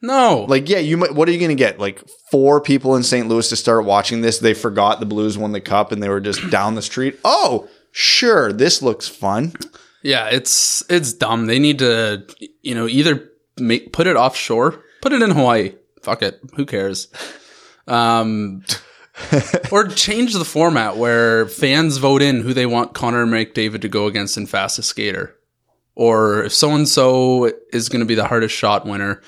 [0.01, 1.15] No, Like, yeah, you might.
[1.15, 1.79] What are you going to get?
[1.79, 3.27] Like four people in St.
[3.27, 4.37] Louis to start watching this.
[4.39, 7.17] They forgot the Blues won the cup and they were just down the street.
[7.23, 9.53] Oh, sure, this looks fun.
[10.05, 11.47] Yeah, it's it's dumb.
[11.47, 12.27] They need to,
[12.61, 13.27] you know, either
[13.59, 15.73] make put it offshore, put it in Hawaii.
[16.03, 17.07] Fuck it, who cares?
[17.87, 18.63] Um,
[19.71, 24.05] or change the format where fans vote in who they want Connor McDavid to go
[24.05, 25.35] against in fastest skater,
[25.95, 29.23] or if so and so is going to be the hardest shot winner.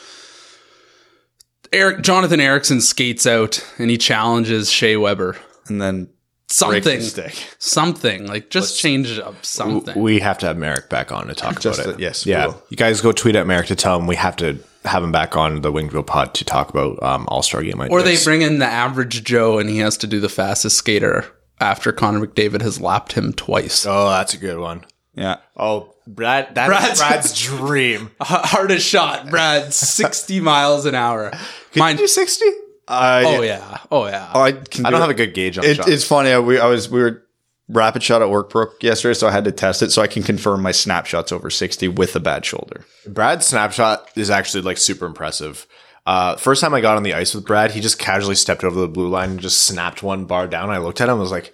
[1.73, 5.37] Eric Jonathan Ericsson skates out and he challenges Shea Weber.
[5.69, 6.09] And then
[6.49, 7.35] Something, stick.
[7.59, 9.45] something like just change it up.
[9.45, 9.99] Something.
[10.01, 11.97] We have to have Merrick back on to talk Just about it.
[11.97, 12.47] the- yes, yeah.
[12.47, 12.63] will.
[12.69, 15.35] You guys go tweet at Merrick to tell him we have to have him back
[15.35, 17.91] on the Winged Wheel Pod to talk about um, All Star Game ideas.
[17.91, 21.25] Or they bring in the average Joe and he has to do the fastest skater
[21.59, 23.85] after Connor McDavid has lapped him twice.
[23.85, 24.85] Oh, that's a good one.
[25.15, 25.37] Yeah.
[25.57, 28.11] Oh, Brad, that's Brad's- Brad's, dream.
[28.21, 31.33] Hardest shot, Brad, 60 miles an hour.
[31.75, 32.45] Mine, you do sixty?
[32.87, 34.31] I, oh yeah, oh yeah.
[34.33, 35.89] I, can I do don't have a good gauge on It, shots.
[35.89, 36.31] it's funny.
[36.31, 37.23] I, we, I was we were
[37.67, 40.23] rapid shot at work broke yesterday, so I had to test it so I can
[40.23, 42.85] confirm my snapshots over sixty with a bad shoulder.
[43.05, 45.67] Brad's snapshot is actually like super impressive.
[46.05, 48.79] Uh, first time I got on the ice with Brad, he just casually stepped over
[48.79, 50.69] the blue line and just snapped one bar down.
[50.69, 51.53] I looked at him and was like,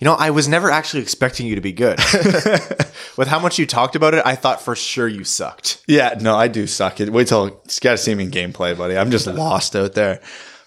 [0.00, 1.98] you know, I was never actually expecting you to be good.
[3.18, 5.84] with how much you talked about it, I thought for sure you sucked.
[5.86, 7.00] Yeah, no, I do suck.
[7.00, 7.10] It.
[7.10, 8.96] Wait till you got to see me in gameplay, buddy.
[8.96, 10.22] I'm just lost out there.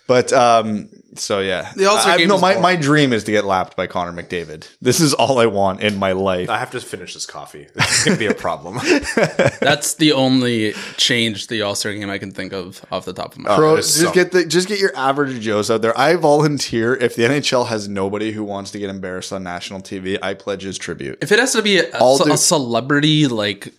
[0.08, 2.62] But um, so yeah, The All-Star I- game No, is my, boring.
[2.62, 4.68] my dream is to get lapped by Connor McDavid.
[4.82, 6.47] This is all I want in my life.
[6.49, 7.68] I have to finish this coffee.
[7.76, 8.76] It's going to be a problem.
[9.62, 13.34] That's the only change the All Star game I can think of off the top
[13.34, 13.58] of my head.
[13.58, 15.97] Bro, just so- get the just get your average Joes out there.
[15.97, 20.20] I volunteer if the NHL has nobody who wants to get embarrassed on national TV.
[20.22, 21.18] I pledge his tribute.
[21.22, 23.74] If it has to be a, I'll a do- celebrity like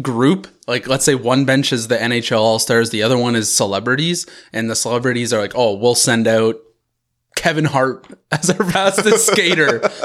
[0.00, 3.52] group, like let's say one bench is the NHL All Stars, the other one is
[3.52, 6.56] celebrities, and the celebrities are like, oh, we'll send out
[7.36, 9.88] Kevin Hart as our fastest skater.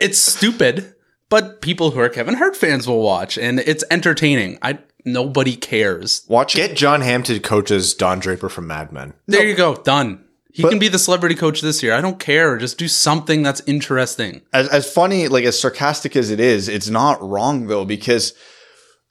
[0.00, 0.94] It's stupid,
[1.30, 4.58] but people who are Kevin Hart fans will watch, and it's entertaining.
[4.60, 6.26] I nobody cares.
[6.28, 9.14] Watch Get Jon Hamm to coach as Don Draper from Mad Men.
[9.26, 10.24] There you go, done.
[10.52, 11.94] He can be the celebrity coach this year.
[11.94, 12.56] I don't care.
[12.58, 14.42] Just do something that's interesting.
[14.52, 18.34] as, as funny, like as sarcastic as it is, it's not wrong though, because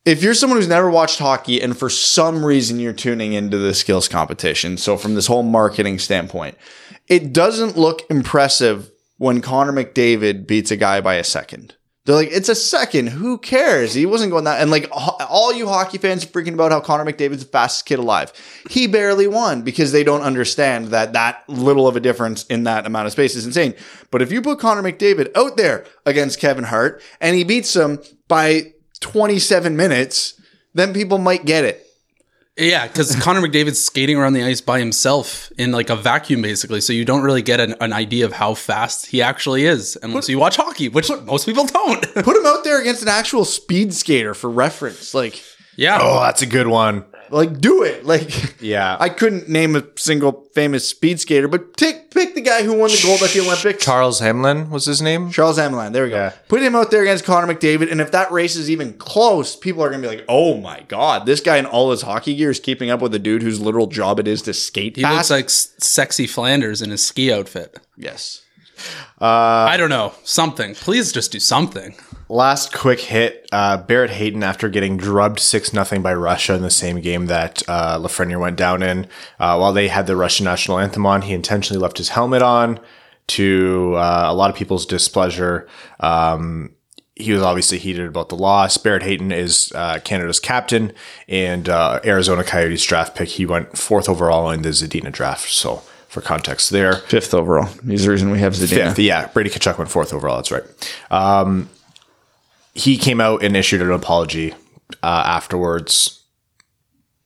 [0.06, 3.74] if you're someone who's never watched hockey and for some reason you're tuning into the
[3.74, 6.58] skills competition, so from this whole marketing standpoint,
[7.08, 11.76] it doesn't look impressive when Connor McDavid beats a guy by a second.
[12.06, 13.08] They're like, it's a second.
[13.08, 13.94] Who cares?
[13.94, 14.60] He wasn't going that.
[14.60, 17.98] And like all you hockey fans are freaking about how Connor McDavid's the fastest kid
[17.98, 18.34] alive.
[18.70, 22.86] He barely won because they don't understand that that little of a difference in that
[22.86, 23.74] amount of space is insane.
[24.12, 28.02] But if you put Connor McDavid out there against Kevin Hart and he beats him
[28.28, 28.73] by
[29.04, 30.40] 27 minutes,
[30.74, 31.86] then people might get it.
[32.58, 36.82] Yeah, because Connor McDavid's skating around the ice by himself in like a vacuum, basically.
[36.82, 40.30] So you don't really get an, an idea of how fast he actually is unless
[40.30, 42.02] you watch hockey, which most people don't.
[42.14, 45.16] Put him out there against an actual speed skater for reference.
[45.16, 45.44] Like,
[45.76, 45.98] yeah.
[46.00, 47.06] Oh, that's a good one.
[47.34, 48.06] Like do it.
[48.06, 48.96] Like, Yeah.
[49.00, 52.92] I couldn't name a single famous speed skater, but take pick the guy who won
[52.92, 53.84] the gold at the Olympics.
[53.84, 55.32] Charles Hamelin was his name.
[55.32, 55.92] Charles Hamelin.
[55.94, 56.16] There we go.
[56.18, 56.34] Yeah.
[56.48, 59.84] Put him out there against Connor McDavid, and if that race is even close, people
[59.84, 62.60] are gonna be like, "Oh my god, this guy in all his hockey gear is
[62.60, 65.30] keeping up with the dude whose literal job it is to skate He fast." looks
[65.32, 67.80] like s- sexy Flanders in his ski outfit.
[67.98, 68.42] yes.
[69.22, 69.26] Uh,
[69.70, 70.14] I don't know.
[70.24, 70.76] Something.
[70.76, 71.96] Please just do something.
[72.34, 76.72] Last quick hit: uh, Barrett Hayton after getting drubbed six nothing by Russia in the
[76.72, 79.06] same game that uh, Lafreniere went down in,
[79.40, 82.80] uh, while they had the Russian national anthem on, he intentionally left his helmet on
[83.28, 85.68] to uh, a lot of people's displeasure.
[86.00, 86.72] Um,
[87.16, 88.78] he was obviously heated about the loss.
[88.78, 90.92] Barrett Hayton is uh, Canada's captain
[91.28, 93.30] and uh, Arizona Coyotes draft pick.
[93.30, 95.50] He went fourth overall in the Zadina draft.
[95.50, 96.94] So, for context, there.
[96.94, 97.70] Fifth overall.
[97.86, 98.88] He's the reason we have Zadina.
[98.88, 99.28] Fifth, yeah.
[99.28, 100.38] Brady Tkachuk went fourth overall.
[100.38, 100.64] That's right.
[101.12, 101.70] Um,
[102.74, 104.54] he came out and issued an apology
[105.02, 106.24] uh, afterwards.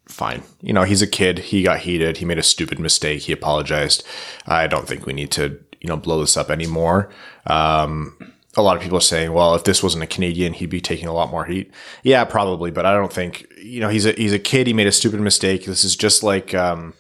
[0.08, 0.44] Fine.
[0.62, 1.40] You know, he's a kid.
[1.40, 2.18] He got heated.
[2.18, 3.24] He made a stupid mistake.
[3.24, 4.04] He apologized.
[4.46, 7.10] I don't think we need to, you know, blow this up anymore.
[7.46, 8.18] Um,
[8.56, 11.08] a lot of people are saying, well, if this wasn't a Canadian, he'd be taking
[11.08, 11.72] a lot more heat.
[12.04, 14.66] Yeah, probably, but I don't think, you know, he's a he's a kid.
[14.66, 15.66] He made a stupid mistake.
[15.66, 16.94] This is just like, um,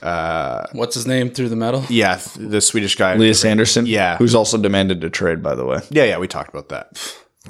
[0.00, 1.84] What's his name through the metal?
[1.88, 3.16] yeah, the Swedish guy.
[3.16, 3.86] Lias Andersson.
[3.86, 4.16] Yeah.
[4.18, 5.80] Who's also demanded to trade, by the way.
[5.90, 6.96] Yeah, yeah, we talked about that.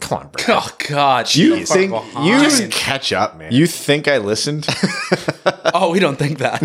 [0.01, 0.45] Come on, bro.
[0.49, 1.35] Oh God!
[1.35, 1.93] You think-
[2.23, 3.53] you- Just catch up, man.
[3.53, 4.67] You think I listened?
[5.75, 6.63] Oh, we don't think that.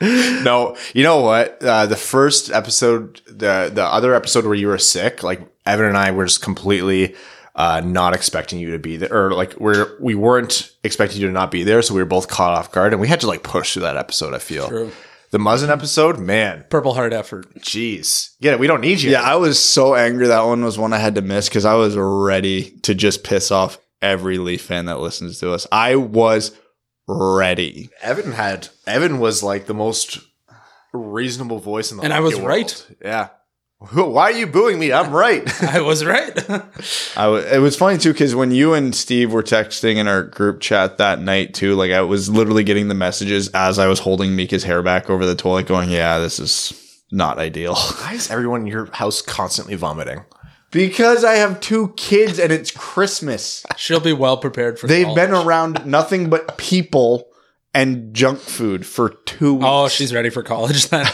[0.00, 1.62] no, you know what?
[1.62, 5.96] Uh, the first episode, the the other episode where you were sick, like Evan and
[5.96, 7.14] I were just completely
[7.54, 11.32] uh, not expecting you to be there, or like we're we weren't expecting you to
[11.32, 13.42] not be there, so we were both caught off guard, and we had to like
[13.42, 14.34] push through that episode.
[14.34, 14.90] I feel True.
[15.32, 17.52] The Muzzin episode, man, Purple Heart effort.
[17.56, 19.10] jeez, yeah, we don't need you.
[19.10, 21.74] yeah, I was so angry that one was one I had to miss because I
[21.74, 25.66] was ready to just piss off every Leaf fan that listens to us.
[25.72, 26.56] I was
[27.08, 27.90] ready.
[28.00, 30.20] Evan had Evan was like the most
[30.92, 32.48] reasonable voice in the And I hockey was world.
[32.48, 32.86] right.
[33.02, 33.28] Yeah.
[33.92, 34.92] Why are you booing me?
[34.92, 35.42] I'm right.
[35.74, 36.50] I was right.
[37.16, 40.22] I w- it was funny too because when you and Steve were texting in our
[40.22, 43.98] group chat that night too, like I was literally getting the messages as I was
[43.98, 48.30] holding Mika's hair back over the toilet, going, "Yeah, this is not ideal." Why is
[48.30, 50.24] everyone in your house constantly vomiting?
[50.72, 53.64] because I have two kids and it's Christmas.
[53.76, 54.88] She'll be well prepared for.
[54.88, 55.16] They've college.
[55.16, 57.28] been around nothing but people
[57.74, 59.66] and junk food for two oh, weeks.
[59.66, 61.06] Oh, she's ready for college then.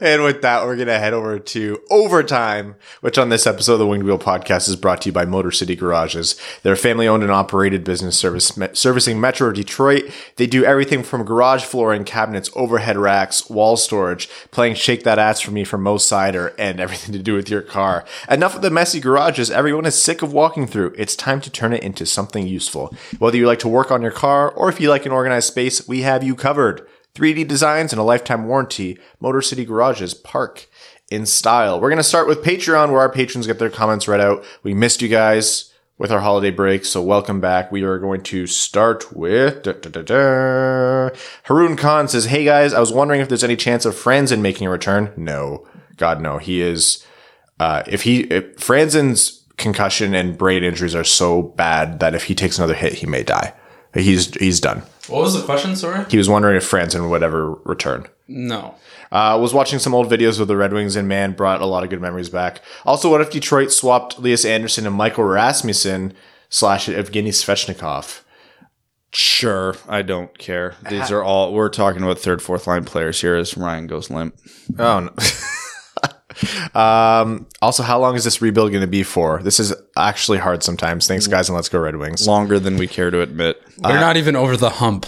[0.00, 3.78] And with that, we're going to head over to overtime, which on this episode of
[3.78, 6.38] the Winged Wheel podcast is brought to you by Motor City Garages.
[6.62, 10.10] They're a family owned and operated business service me- servicing Metro Detroit.
[10.36, 15.40] They do everything from garage flooring, cabinets, overhead racks, wall storage, playing Shake That Ass
[15.40, 18.04] for Me from Mo Seider, and everything to do with your car.
[18.28, 20.94] Enough of the messy garages everyone is sick of walking through.
[20.98, 22.94] It's time to turn it into something useful.
[23.18, 25.88] Whether you like to work on your car or if you like an organized space,
[25.88, 26.86] we have you covered.
[27.16, 30.68] 3D designs and a lifetime warranty, Motor City Garages park
[31.10, 31.80] in style.
[31.80, 34.44] We're going to start with Patreon where our patrons get their comments read out.
[34.62, 37.72] We missed you guys with our holiday break, so welcome back.
[37.72, 41.10] We are going to start with da, da, da,
[41.76, 44.70] Khan says, Hey guys, I was wondering if there's any chance of Franzen making a
[44.70, 45.10] return.
[45.16, 45.66] No.
[45.96, 46.36] God, no.
[46.36, 47.06] He is,
[47.58, 52.34] uh, if he, if Franzen's concussion and brain injuries are so bad that if he
[52.34, 53.54] takes another hit, he may die.
[53.94, 54.82] He's, he's done.
[55.08, 55.76] What was the question?
[55.76, 56.04] Sorry.
[56.08, 58.06] He was wondering if Franzen would ever return.
[58.28, 58.74] No.
[59.12, 61.84] Uh, was watching some old videos of the Red Wings and man, brought a lot
[61.84, 62.60] of good memories back.
[62.84, 66.12] Also, what if Detroit swapped Lias Andersson and Michael Rasmussen
[66.48, 68.22] slash Evgeny Svechnikov?
[69.12, 70.74] Sure, I don't care.
[70.90, 74.36] These are all we're talking about third, fourth line players here as Ryan goes limp.
[74.78, 75.12] Oh no.
[76.74, 79.42] um, also, how long is this rebuild going to be for?
[79.42, 81.06] This is actually hard sometimes.
[81.06, 81.30] Thanks, mm.
[81.30, 82.26] guys, and let's go Red Wings.
[82.26, 83.60] Longer than we care to admit.
[83.82, 85.06] We're uh, not even over the hump.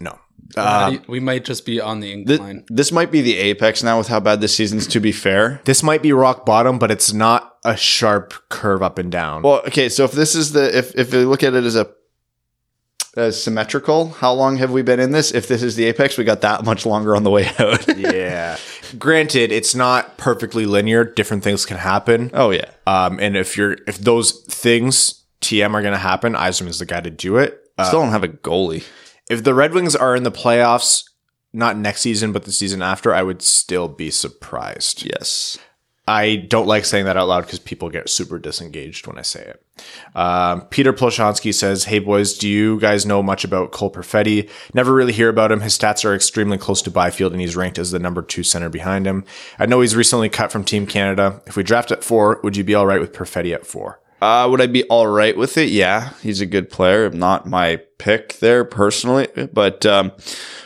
[0.00, 0.18] No.
[0.56, 2.64] Uh, we might just be on the This, incline.
[2.68, 4.86] this might be the apex now with how bad this season's.
[4.88, 8.98] To be fair, This might be rock bottom, but it's not a sharp curve up
[8.98, 9.42] and down.
[9.42, 9.88] well, okay.
[9.88, 11.90] So if this is the if if you look at it as a
[13.16, 15.32] as symmetrical, how long have we been in this?
[15.32, 17.86] If this is the apex, we got that much longer on the way out.
[17.96, 18.56] yeah.
[18.98, 21.04] Granted, it's not perfectly linear.
[21.04, 22.30] Different things can happen.
[22.34, 26.78] oh yeah, Um, and if you're if those things TM are going to happen, Yzerman's
[26.78, 27.60] the guy to do it.
[27.78, 28.84] Uh, still don't have a goalie.
[29.30, 31.04] if the Red Wings are in the playoffs,
[31.52, 35.04] not next season, but the season after, I would still be surprised.
[35.04, 35.58] Yes.
[36.10, 39.42] I don't like saying that out loud because people get super disengaged when I say
[39.44, 39.64] it.
[40.16, 44.50] Um, Peter Ploshansky says, Hey boys, do you guys know much about Cole Perfetti?
[44.74, 45.60] Never really hear about him.
[45.60, 48.68] His stats are extremely close to Byfield and he's ranked as the number two center
[48.68, 49.24] behind him.
[49.56, 51.40] I know he's recently cut from Team Canada.
[51.46, 54.00] If we draft at four, would you be all right with Perfetti at four?
[54.20, 55.68] Uh, would I be all right with it?
[55.68, 57.08] Yeah, he's a good player.
[57.10, 60.10] Not my pick there personally, but um,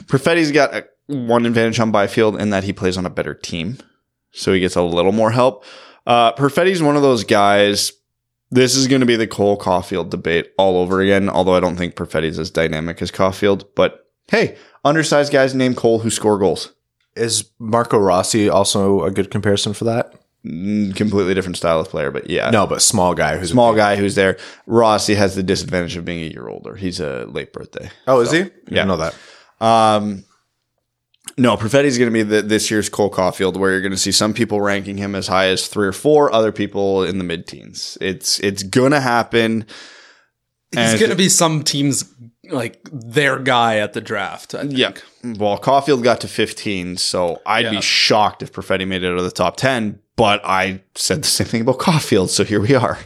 [0.07, 3.77] Perfetti's got a, one advantage on Byfield in that he plays on a better team,
[4.35, 5.65] so he gets a little more help.
[6.07, 7.93] Uh, Perfetti's one of those guys.
[8.51, 11.29] This is going to be the Cole Caufield debate all over again.
[11.29, 16.01] Although I don't think Perfetti's as dynamic as Caufield, but hey, undersized guys named Cole
[16.01, 16.73] who score goals.
[17.17, 20.15] Is Marco Rossi also a good comparison for that?
[20.45, 23.97] Mm, Completely different style of player, but yeah, No, but small guy who's small guy
[23.97, 24.37] who's there.
[24.67, 26.75] Rossi has the disadvantage of being a year older.
[26.77, 27.91] He's a late birthday.
[28.07, 28.41] Oh, is he?
[28.41, 28.49] Yeah.
[28.69, 29.15] Yeah, know that.
[29.65, 30.25] Um,
[31.37, 34.13] no, Perfetti's going to be the, this year's Cole Caufield, where you're going to see
[34.13, 37.47] some people ranking him as high as three or four, other people in the mid
[37.47, 37.99] teens.
[38.01, 39.67] It's it's going to happen.
[40.75, 42.05] He's going to be some teams
[42.51, 44.55] like their guy at the draft.
[44.55, 44.73] I think.
[44.77, 44.91] Yeah.
[45.23, 47.71] Well, Caufield got to 15, so I'd Yeah.
[47.71, 50.01] be shocked if Perfetti made it out of the top 10.
[50.17, 52.99] But I said the same thing about Caufield, so here we are.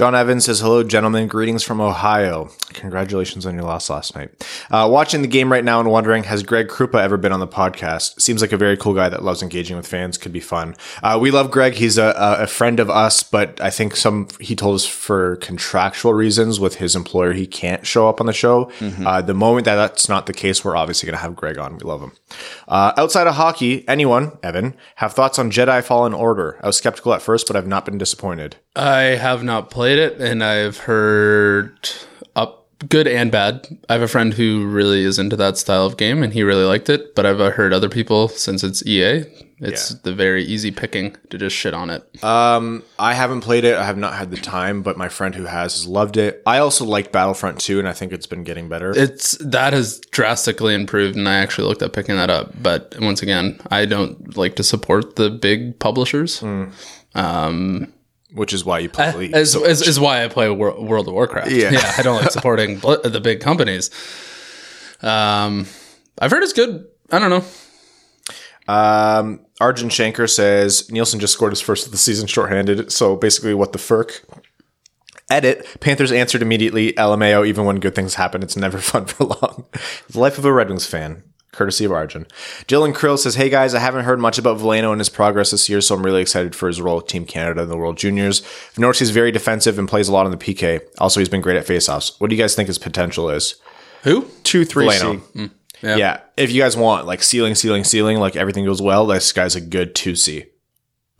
[0.00, 1.28] John Evans says, Hello, gentlemen.
[1.28, 2.48] Greetings from Ohio.
[2.72, 4.30] Congratulations on your loss last night.
[4.70, 7.46] Uh, watching the game right now and wondering, has Greg Krupa ever been on the
[7.46, 8.18] podcast?
[8.18, 10.16] Seems like a very cool guy that loves engaging with fans.
[10.16, 10.74] Could be fun.
[11.02, 11.74] Uh, we love Greg.
[11.74, 16.14] He's a, a friend of us, but I think some, he told us for contractual
[16.14, 18.72] reasons with his employer, he can't show up on the show.
[19.06, 21.74] Uh, the moment that that's not the case, we're obviously going to have Greg on.
[21.74, 22.12] We love him.
[22.66, 26.58] Uh, outside of hockey, anyone, Evan, have thoughts on Jedi Fallen Order?
[26.62, 28.56] I was skeptical at first, but I've not been disappointed.
[28.76, 31.90] I have not played it, and I've heard
[32.36, 33.66] up good and bad.
[33.88, 36.64] I have a friend who really is into that style of game, and he really
[36.64, 37.14] liked it.
[37.14, 39.24] But I've uh, heard other people, since it's EA,
[39.60, 42.24] it's the very easy picking to just shit on it.
[42.24, 43.76] Um, I haven't played it.
[43.76, 46.42] I have not had the time, but my friend who has has loved it.
[46.46, 48.92] I also liked Battlefront 2, and I think it's been getting better.
[48.96, 52.54] It's that has drastically improved, and I actually looked at picking that up.
[52.62, 56.40] But once again, I don't like to support the big publishers.
[56.40, 56.72] Mm.
[57.14, 57.92] Um,
[58.32, 59.34] which is why you play League.
[59.34, 61.50] Is, is, is why I play World of Warcraft.
[61.50, 61.70] Yeah.
[61.70, 63.90] yeah, I don't like supporting the big companies.
[65.02, 65.66] Um,
[66.18, 66.86] I've heard it's good.
[67.10, 67.44] I don't know.
[68.72, 72.92] Um, Arjun Shanker says Nielsen just scored his first of the season shorthanded.
[72.92, 74.24] So basically, what the furk?
[75.30, 75.66] Edit.
[75.80, 76.92] Panthers answered immediately.
[76.94, 77.46] LMAO.
[77.46, 79.66] Even when good things happen, it's never fun for long.
[80.08, 81.22] the life of a Red Wings fan.
[81.52, 82.26] Courtesy of Arjun.
[82.68, 85.68] Dylan Krill says, Hey guys, I haven't heard much about Veleno and his progress this
[85.68, 88.42] year, so I'm really excited for his role with Team Canada in the World Juniors.
[88.72, 90.80] I've noticed he's very defensive and plays a lot on the PK.
[90.98, 92.20] Also, he's been great at faceoffs.
[92.20, 93.56] What do you guys think his potential is?
[94.04, 94.28] Who?
[94.44, 95.20] Two, three, Veleno.
[95.34, 95.50] C.
[95.82, 95.96] Yeah.
[95.96, 96.20] Yeah.
[96.36, 99.60] If you guys want like ceiling, ceiling, ceiling, like everything goes well, this guy's a
[99.60, 100.46] good 2C.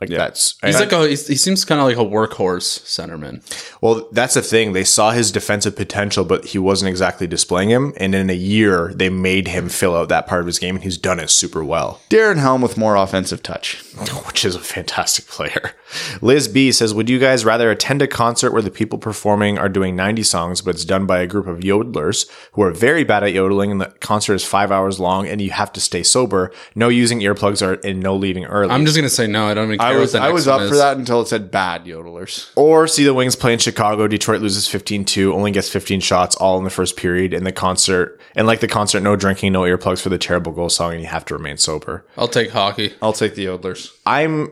[0.01, 3.42] Like that's He's like a, he seems kind of like a workhorse centerman.
[3.80, 4.72] well, that's the thing.
[4.72, 7.92] They saw his defensive potential, but he wasn't exactly displaying him.
[7.96, 10.84] And in a year, they made him fill out that part of his game, and
[10.84, 13.82] he's done it super well, Darren Helm with more offensive touch.
[14.26, 15.72] which is a fantastic player.
[16.20, 19.68] Liz B says, Would you guys rather attend a concert where the people performing are
[19.68, 23.22] doing 90 songs, but it's done by a group of yodelers who are very bad
[23.24, 26.53] at yodeling, and the concert is five hours long, and you have to stay sober,
[26.74, 28.70] no using earplugs, or and no leaving early?
[28.70, 29.47] I'm just gonna say no.
[29.47, 31.20] I don't even care I was what the I was one up for that until
[31.20, 32.51] it said bad yodelers.
[32.57, 34.07] Or see the Wings play in Chicago.
[34.07, 37.34] Detroit loses 15 2, only gets 15 shots all in the first period.
[37.34, 40.68] And the concert, and like the concert, no drinking, no earplugs for the terrible goal
[40.68, 42.05] song, and you have to remain sober.
[42.16, 42.95] I'll take hockey.
[43.03, 43.91] I'll take the yodelers.
[44.07, 44.51] I'm,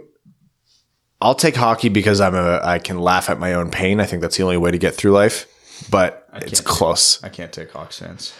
[1.20, 4.00] I'll take hockey because I'm a, I can laugh at my own pain.
[4.00, 5.46] I think that's the only way to get through life,
[5.90, 7.22] but it's close.
[7.24, 8.32] I can't take Hawks fans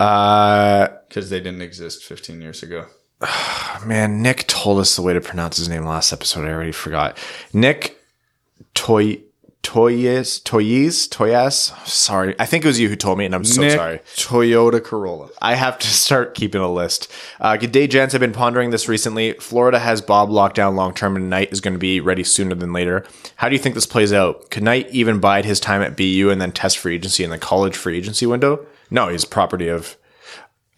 [0.00, 2.86] Uh, because they didn't exist 15 years ago.
[3.84, 6.46] man, Nick told us the way to pronounce his name last episode.
[6.46, 7.18] I already forgot.
[7.52, 8.00] Nick
[8.74, 9.20] Toy.
[9.68, 11.86] Toyes, Toyes, Toyas.
[11.86, 13.98] Sorry, I think it was you who told me, and I'm so Nick sorry.
[14.16, 15.28] Toyota Corolla.
[15.42, 17.12] I have to start keeping a list.
[17.38, 18.14] Uh, good day, gents.
[18.14, 19.34] I've been pondering this recently.
[19.34, 22.54] Florida has Bob locked down long term, and Knight is going to be ready sooner
[22.54, 23.04] than later.
[23.36, 24.48] How do you think this plays out?
[24.48, 27.36] Could Knight even bide his time at BU and then test free agency in the
[27.36, 28.64] college free agency window?
[28.90, 29.98] No, he's property of.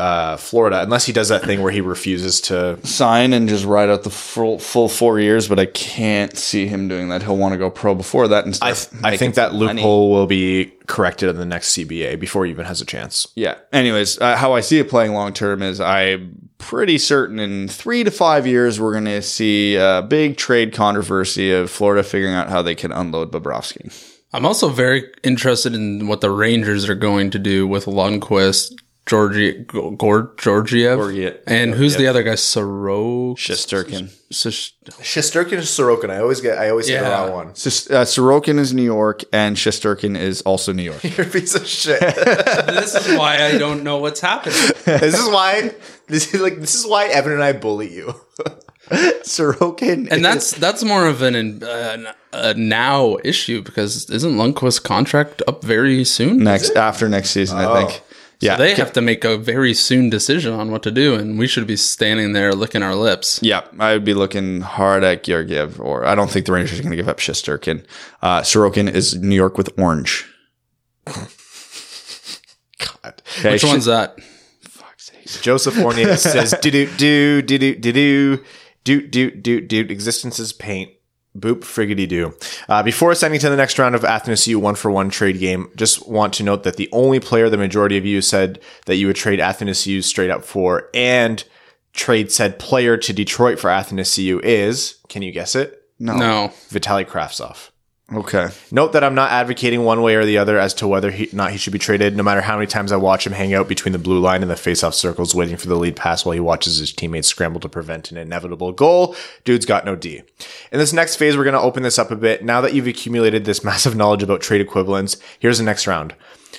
[0.01, 2.79] Uh, Florida, unless he does that thing where he refuses to.
[2.87, 6.89] Sign and just ride out the full, full four years, but I can't see him
[6.89, 7.23] doing that.
[7.23, 8.99] He'll want to go pro before that and I, stuff.
[9.05, 12.81] I think that loophole will be corrected in the next CBA before he even has
[12.81, 13.29] a chance.
[13.35, 13.59] Yeah.
[13.75, 18.03] Anyways, uh, how I see it playing long term is I'm pretty certain in three
[18.03, 22.49] to five years we're going to see a big trade controversy of Florida figuring out
[22.49, 24.17] how they can unload Bobrovsky.
[24.33, 28.73] I'm also very interested in what the Rangers are going to do with Lundqvist,
[29.11, 29.53] Georgie,
[29.97, 31.41] Gord, Georgiev, Georgiev.
[31.45, 32.35] and who's the other guy?
[32.35, 33.35] Soro.
[33.37, 34.09] Shesterkin.
[34.31, 34.71] Sis-
[35.03, 36.11] Shesterkin is Sorokin.
[36.11, 36.57] I always get.
[36.59, 37.25] I always say the Yeah.
[37.25, 37.55] wrong one.
[37.57, 41.03] Sis- uh, Sorokin is New York and Shesterkin is also New York.
[41.17, 41.99] You're a piece of shit.
[42.79, 44.55] this is why I don't know what's happening.
[44.85, 45.75] this is why.
[46.07, 46.61] This is like.
[46.61, 48.15] This is why Evan and I bully you.
[49.25, 50.09] Sorokin.
[50.11, 55.65] And that's that's more of an uh, a now issue because isn't Lundqvist's contract up
[55.65, 56.39] very soon?
[56.45, 58.03] next after next season, I think.
[58.41, 58.57] Yeah.
[58.57, 61.67] They have to make a very soon decision on what to do, and we should
[61.67, 63.39] be standing there licking our lips.
[63.43, 66.83] Yeah, I would be looking hard at Georgiev, or I don't think the Rangers are
[66.83, 67.85] going to give up Shesterkin.
[68.23, 70.27] Uh, Sorokin is New York with orange.
[71.07, 71.27] God.
[73.39, 74.19] Okay, Which Sh- one's that?
[75.43, 78.39] Joseph Fournier says, "Do do do do do do do
[78.85, 80.91] do do do do existence is paint."
[81.39, 82.35] Boop friggity do.
[82.69, 86.09] Uh, before sending to the next round of Athanasiou one for one trade game, just
[86.09, 89.17] want to note that the only player the majority of you said that you would
[89.17, 91.45] trade Athanasiou straight up for and
[91.93, 95.77] trade said player to Detroit for Athanasiou is, can you guess it?
[95.99, 96.17] no.
[96.17, 97.71] No, Vitaly Kravtsov.
[98.13, 98.49] Okay.
[98.73, 101.53] Note that I'm not advocating one way or the other as to whether he not
[101.53, 102.17] he should be traded.
[102.17, 104.51] No matter how many times I watch him hang out between the blue line and
[104.51, 107.69] the faceoff circles, waiting for the lead pass while he watches his teammates scramble to
[107.69, 110.23] prevent an inevitable goal, dude's got no D.
[110.73, 112.45] In this next phase, we're going to open this up a bit.
[112.45, 116.15] Now that you've accumulated this massive knowledge about trade equivalents, here's the next round.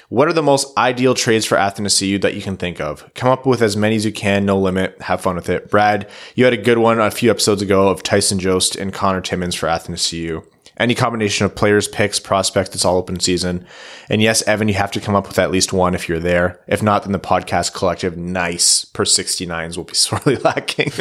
[0.07, 3.13] What are the most ideal trades for Athanasiou that you can think of?
[3.13, 5.01] Come up with as many as you can, no limit.
[5.01, 5.69] Have fun with it.
[5.69, 9.21] Brad, you had a good one a few episodes ago of Tyson Jost and Connor
[9.21, 10.45] Timmins for Athanasiou.
[10.81, 13.65] Any combination of players, picks, prospects, it's all open season.
[14.09, 16.59] And yes, Evan, you have to come up with at least one if you're there.
[16.67, 20.91] If not, then the podcast collective, nice per 69s will be sorely lacking.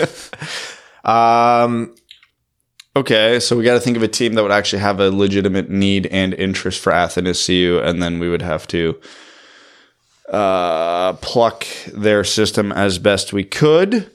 [1.05, 1.95] um,
[2.97, 5.71] Okay, so we got to think of a team that would actually have a legitimate
[5.71, 9.01] need and interest for Athanasiou, and then we would have to
[10.29, 14.11] uh, pluck their system as best we could,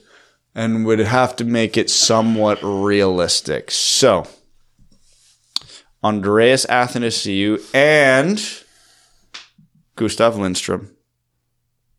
[0.54, 3.70] and would have to make it somewhat realistic.
[3.70, 4.26] So,
[6.06, 8.40] Andreas Athanasiou, and
[9.96, 10.96] Gustav Lindstrom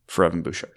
[0.07, 0.71] for Evan Bouchard.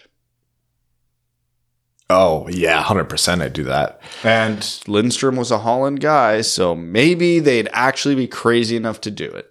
[2.09, 4.01] oh, yeah, 100% I'd do that.
[4.21, 9.29] And Lindstrom was a Holland guy, so maybe they'd actually be crazy enough to do
[9.31, 9.47] it.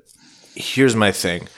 [0.54, 1.48] here's my thing.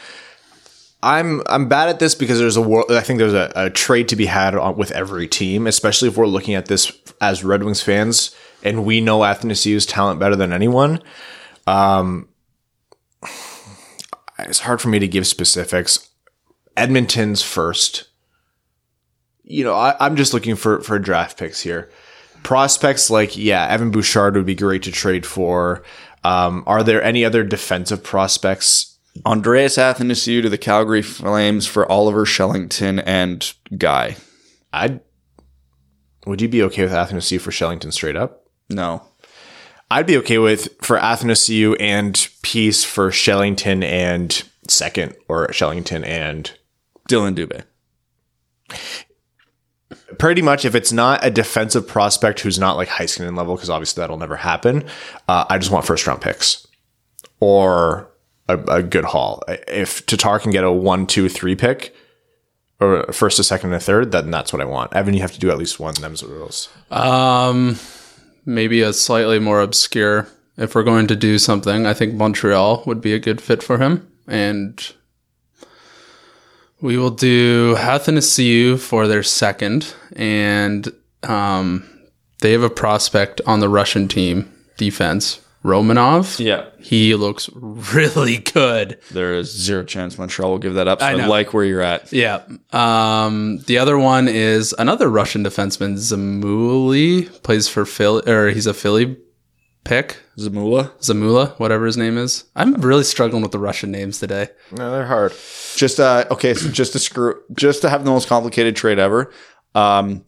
[1.04, 2.92] I'm I'm bad at this because there's a world.
[2.92, 6.16] I think there's a, a trade to be had on, with every team, especially if
[6.16, 10.52] we're looking at this as Red Wings fans and we know Athanasiou's talent better than
[10.52, 11.02] anyone.
[11.66, 12.28] Um,
[14.38, 16.08] it's hard for me to give specifics.
[16.76, 18.08] Edmonton's first.
[19.44, 21.90] You know, I, I'm just looking for for draft picks here.
[22.42, 25.82] Prospects like yeah, Evan Bouchard would be great to trade for.
[26.24, 28.92] Um, are there any other defensive prospects
[29.26, 34.16] Andreas Athanasiou to the Calgary Flames for Oliver Kylington and Guy.
[34.72, 35.00] I'd.
[36.26, 38.46] Would you be okay with Athanasiou for Kylington straight up?
[38.70, 39.02] No.
[39.92, 46.50] I'd be okay with for Athanasiou and Peace for Kylington and second, or Kylington and
[47.08, 47.64] Dillon Dubé.
[50.18, 54.00] pretty much if it's not a defensive prospect who's not like Heiskanen level, because obviously
[54.00, 54.84] that'll never happen.
[55.28, 56.66] Uh, I just want first round picks
[57.40, 58.10] or
[58.48, 59.42] a, a good haul.
[59.68, 61.94] If Tatar can get a one, two, three pick.
[62.80, 64.92] Or a first, a second, and a third, then that's what I want.
[64.92, 65.94] Evan, you have to do at least one.
[65.94, 66.68] Them's the rules.
[66.90, 67.78] Um,
[68.44, 70.28] maybe a slightly more obscure.
[70.56, 73.78] If we're going to do something, I think Montreal would be a good fit for
[73.78, 74.92] him, and
[76.80, 81.88] we will do Athanasiou for their second, and um,
[82.40, 86.44] they have a prospect on the Russian team defense, Romanov.
[86.44, 86.66] Yeah.
[86.80, 88.98] He looks really good.
[89.10, 91.00] There is zero chance Montreal will give that up.
[91.00, 91.28] So I, know.
[91.28, 92.12] like where you're at.
[92.12, 92.42] Yeah.
[92.72, 98.74] Um, the other one is another Russian defenseman, Zamuli, plays for Philly, or he's a
[98.74, 99.16] Philly
[99.84, 100.18] pick.
[100.38, 100.90] Zamula.
[100.98, 102.44] Zamula, whatever his name is.
[102.56, 104.48] I'm really struggling with the Russian names today.
[104.72, 105.32] No, they're hard.
[105.76, 109.32] Just uh okay, so just to screw just to have the most complicated trade ever.
[109.74, 110.24] Um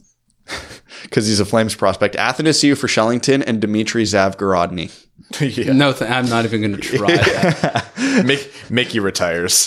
[1.02, 2.16] because he's a Flames prospect.
[2.16, 5.03] Athanasiou for Kylington and Dmitry Zavgorodny.
[5.40, 5.72] yeah.
[5.72, 7.92] No, th- I'm not even going to try that.
[8.24, 9.66] Mick, Mickey retires.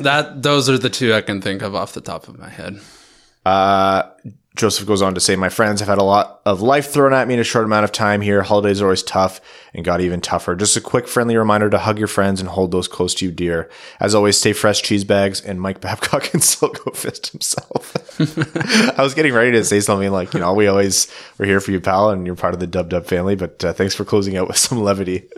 [0.00, 0.42] that.
[0.42, 2.80] Those are the two I can think of off the top of my head.
[3.44, 4.04] Uh,
[4.56, 7.26] Joseph goes on to say, My friends have had a lot of life thrown at
[7.26, 8.42] me in a short amount of time here.
[8.42, 9.40] Holidays are always tough
[9.74, 10.54] and got even tougher.
[10.54, 13.32] Just a quick friendly reminder to hug your friends and hold those close to you
[13.32, 13.68] dear.
[13.98, 17.96] As always, stay fresh cheese bags and Mike Babcock can still go fist himself.
[18.96, 21.72] I was getting ready to say something like, you know, we always, we're here for
[21.72, 24.36] you, pal, and you're part of the Dub Dub family, but uh, thanks for closing
[24.36, 25.28] out with some levity.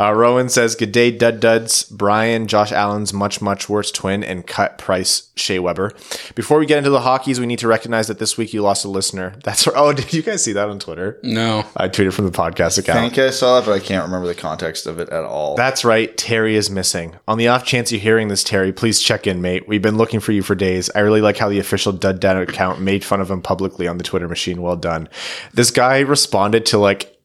[0.00, 1.82] Uh, Rowan says, Good day, Dud Duds.
[1.84, 5.92] Brian, Josh Allen's much, much worse twin, and cut price Shea Weber.
[6.36, 8.84] Before we get into the hockeys, we need to recognize that this week you lost
[8.84, 9.34] a listener.
[9.44, 11.18] That's oh, did you guys see that on Twitter?
[11.22, 11.64] No.
[11.76, 12.98] I tweeted from the podcast account.
[12.98, 13.14] I account.
[13.14, 15.56] think I saw that, but I can't remember the context of it at all.
[15.56, 16.16] That's right.
[16.16, 17.16] Terry is missing.
[17.26, 19.66] On the off chance you're hearing this, Terry, please check in, mate.
[19.66, 20.90] We've been looking for you for days.
[20.94, 23.98] I really like how the official Dud Dad account made fun of him publicly on
[23.98, 24.62] the Twitter machine.
[24.62, 25.08] Well done.
[25.52, 27.18] This guy responded to like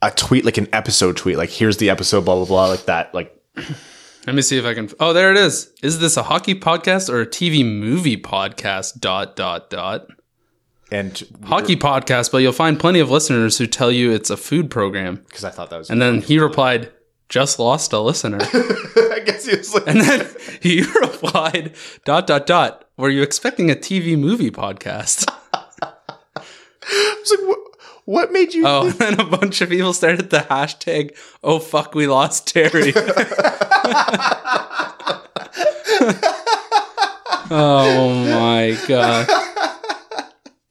[0.00, 3.14] a tweet, like an episode tweet, like here's the episode, blah blah blah, like that.
[3.14, 3.38] Like
[4.26, 4.88] Let me see if I can.
[5.00, 5.72] Oh, there it is.
[5.82, 9.00] Is this a hockey podcast or a TV movie podcast?
[9.00, 10.06] Dot, dot, dot.
[10.92, 14.70] And Hockey podcast, but you'll find plenty of listeners who tell you it's a food
[14.70, 15.16] program.
[15.28, 16.92] because I thought that was And then he replied,
[17.28, 18.38] just lost a listener.
[18.42, 20.28] I guess he was like and then
[20.60, 21.74] he replied,
[22.04, 22.84] dot, dot, dot.
[22.98, 25.26] Were you expecting a TV movie podcast?
[25.54, 27.58] I was like, what,
[28.04, 31.94] what made you Oh, and then a bunch of people started the hashtag, oh fuck,
[31.94, 32.92] we lost Terry.
[37.50, 39.51] oh my god.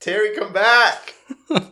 [0.02, 1.14] Terry come back?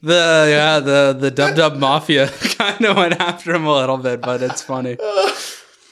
[0.00, 4.20] The yeah, the the Dub Dub Mafia kind of went after him a little bit,
[4.20, 4.96] but it's funny.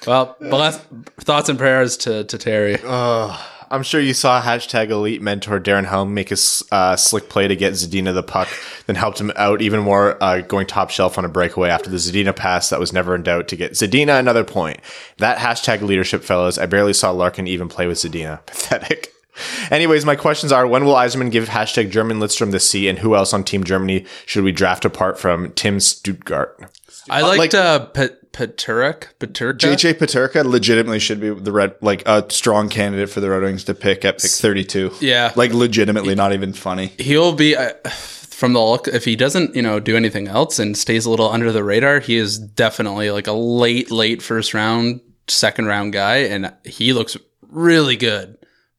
[0.06, 0.78] Well, bless,
[1.18, 2.78] thoughts and prayers to to Terry.
[2.84, 7.48] I'm sure you saw hashtag elite mentor Darren Helm make a s- uh, slick play
[7.48, 8.46] to get Zadina the puck,
[8.86, 11.96] then helped him out even more, uh, going top shelf on a breakaway after the
[11.96, 14.78] Zadina pass that was never in doubt to get Zadina another point.
[15.18, 16.56] That hashtag leadership, fellas.
[16.56, 18.46] I barely saw Larkin even play with Zadina.
[18.46, 19.12] Pathetic.
[19.70, 23.14] Anyways, my questions are: When will Yzerman give hashtag German Lidstrom the C, and who
[23.14, 26.72] else on Team Germany should we draft apart from Tim Stuttgart?
[27.08, 29.06] I liked uh, Pet Peturek.
[29.18, 29.58] Peturka.
[29.58, 33.64] JJ Peterka legitimately should be the red, like a strong candidate for the Red Wings
[33.64, 34.92] to pick at pick 32.
[35.00, 35.32] Yeah.
[35.36, 36.88] Like legitimately, not even funny.
[36.98, 37.72] He'll be uh,
[38.36, 38.88] from the look.
[38.88, 42.00] If he doesn't, you know, do anything else and stays a little under the radar,
[42.00, 47.16] he is definitely like a late, late first round, second round guy, and he looks
[47.48, 48.36] really good,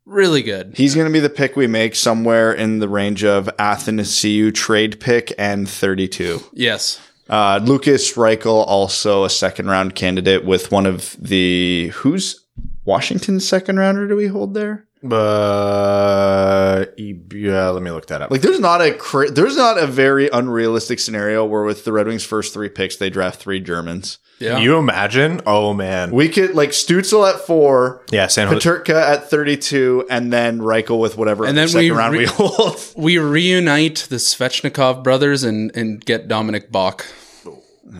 [0.08, 0.74] really good.
[0.76, 5.00] He's going to be the pick we make somewhere in the range of Athanasiou trade
[5.00, 6.42] pick and 32.
[6.54, 7.00] Yes.
[7.30, 12.46] Uh, Lukas Reichel, also a second round candidate with one of the who's
[12.86, 14.87] Washington's second rounder do we hold there?
[15.04, 18.32] Uh, yeah, let me look that up.
[18.32, 22.08] Like, there's not a cra- there's not a very unrealistic scenario where with the Red
[22.08, 24.18] Wings' first three picks they draft three Germans.
[24.40, 24.56] Yeah.
[24.56, 25.42] Can you imagine?
[25.48, 28.60] Oh man, We could like Stützle at four, yeah, San Jose.
[28.70, 32.26] Peterka at 32, and then Reichel with whatever And then second we round re- we
[32.30, 32.80] hold.
[32.96, 37.06] we reunite the Svechnikov brothers and and get Dominik Bokk.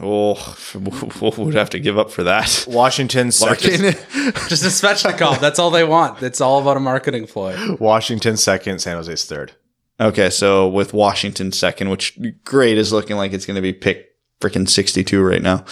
[0.02, 0.56] Oh,
[1.38, 2.66] we'd have to give up for that.
[2.68, 3.82] Washington second.
[4.48, 5.40] Just a Svechnikov.
[5.40, 6.22] That's all they want.
[6.22, 7.56] It's all about a marketing ploy.
[7.80, 8.80] Washington second.
[8.80, 9.54] San Jose's third.
[10.00, 14.12] Okay, so with Washington second, which great is looking like it's going to be pick
[14.40, 15.66] freaking 62 right now.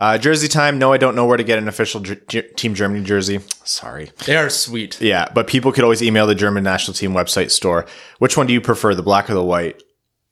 [0.00, 0.78] Uh, jersey time.
[0.78, 3.38] No, I don't know where to get an official Ger- Ger- Team Germany jersey.
[3.64, 4.10] Sorry.
[4.26, 5.00] They are sweet.
[5.00, 7.86] Yeah, but people could always email the German national team website store.
[8.18, 9.80] Which one do you prefer, the black or the white?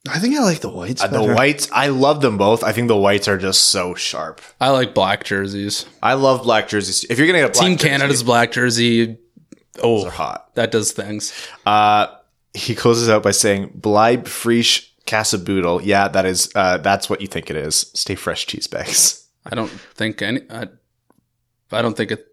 [0.09, 1.03] I think I like the whites.
[1.03, 1.69] Uh, the whites.
[1.71, 2.63] I love them both.
[2.63, 4.41] I think the whites are just so sharp.
[4.59, 5.85] I like black jerseys.
[6.01, 7.03] I love black jerseys.
[7.03, 9.17] If you're gonna get a black Team jersey, Canada's black jersey.
[9.81, 10.53] Oh, they're hot.
[10.55, 11.31] that does things.
[11.65, 12.07] Uh,
[12.53, 16.51] he closes out by saying, "Bleib frisch Casaboodle." Yeah, that is.
[16.55, 17.91] Uh, that's what you think it is.
[17.93, 19.27] Stay fresh, cheese bags.
[19.45, 20.41] I don't think any.
[20.49, 20.67] I,
[21.71, 22.25] I don't think it.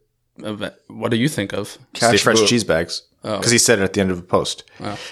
[0.42, 0.62] Of.
[0.88, 1.76] What do you think of?
[1.94, 2.48] Stay fresh boot.
[2.48, 3.02] cheese bags.
[3.24, 3.36] Oh.
[3.36, 4.62] Because he said it at the end of the post.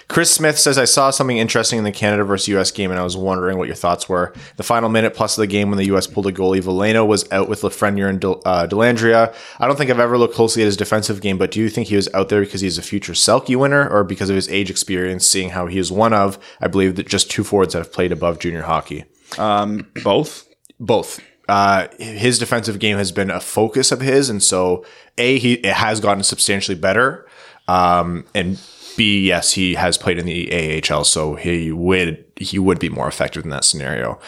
[0.07, 3.03] Chris Smith says, I saw something interesting in the Canada versus US game and I
[3.03, 4.33] was wondering what your thoughts were.
[4.57, 7.31] The final minute plus of the game when the US pulled a goalie, Veleno was
[7.33, 9.35] out with Lafreniere and Del- uh, Dellandrea.
[9.59, 11.89] I don't think I've ever looked closely at his defensive game, but do you think
[11.89, 14.71] he was out there because he's a future Selke winner or because of his age
[14.71, 17.93] experience, seeing how he is one of, I believe, that just two forwards that have
[17.93, 19.05] played above junior hockey?
[19.37, 20.47] Um, both.
[20.79, 21.21] both.
[21.49, 24.85] Uh, his defensive game has been a focus of his, and so
[25.17, 27.26] a he it has gotten substantially better.
[27.69, 28.61] Um, and
[28.97, 33.09] B, yes, he has played in the AHL, so he would he would be more
[33.09, 34.19] effective in that scenario.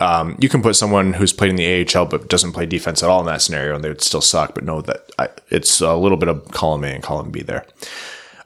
[0.00, 3.10] Um, you can put someone who's played in the AHL but doesn't play defense at
[3.10, 4.54] all in that scenario, and they would still suck.
[4.54, 7.66] But know that I, it's a little bit of column A and column B there.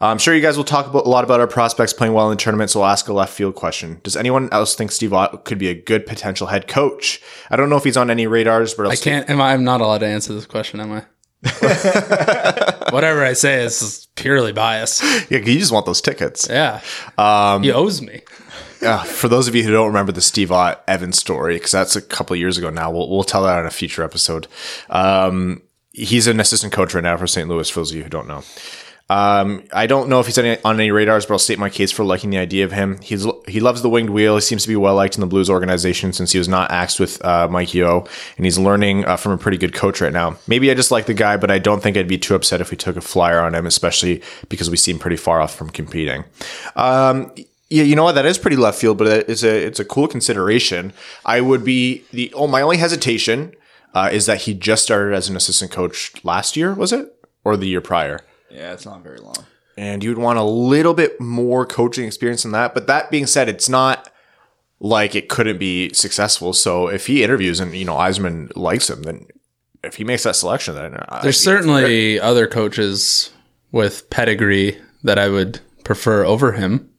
[0.00, 2.36] I'm sure you guys will talk about, a lot about our prospects playing well in
[2.36, 4.00] the tournament, so I'll ask a left field question.
[4.02, 7.22] Does anyone else think Steve Ott could be a good potential head coach?
[7.50, 9.28] I don't know if he's on any radars, but I'll I can't.
[9.30, 9.52] Am I?
[9.52, 11.04] I'm not allowed to answer this question, am I?
[12.90, 15.02] Whatever I say is purely biased.
[15.30, 16.46] Yeah, you just want those tickets.
[16.48, 16.80] Yeah.
[17.18, 18.22] Um, he owes me.
[18.82, 21.96] Uh, for those of you who don't remember the Steve Ott Evans story, because that's
[21.96, 24.46] a couple of years ago now, we'll, we'll tell that on a future episode.
[24.90, 25.62] Um,
[25.92, 27.48] he's an assistant coach right now for St.
[27.48, 28.42] Louis, for those of you who don't know.
[29.10, 31.93] Um, I don't know if he's any, on any radars, but I'll state my case
[31.93, 32.98] for liking the idea of him.
[33.02, 34.36] He's he loves the winged wheel.
[34.36, 36.98] He seems to be well liked in the Blues organization since he was not axed
[36.98, 38.06] with uh, Mike Yeo,
[38.39, 40.36] and he's learning uh, from a pretty good coach right now.
[40.47, 42.70] Maybe I just like the guy, but I don't think I'd be too upset if
[42.70, 46.24] we took a flyer on him, especially because we seem pretty far off from competing.
[46.74, 47.31] Um,
[47.68, 48.14] yeah, you know what?
[48.14, 50.94] That is pretty left field, but it's a it's a cool consideration.
[51.26, 53.55] I would be the oh my only hesitation
[53.94, 57.14] uh, is that he just started as an assistant coach last year, was it,
[57.44, 58.20] or the year prior?
[58.55, 59.35] Yeah, it's not very long.
[59.76, 62.72] and you would want a little bit more coaching experience than that.
[62.74, 64.09] But that being said, it's not
[64.81, 66.52] like it couldn't be successful.
[66.52, 69.26] So if he interviews and you know Yzerman likes him, then
[69.82, 73.31] if he makes that selection, then There's think- certainly other coaches
[73.72, 76.90] with pedigree that I would prefer over him.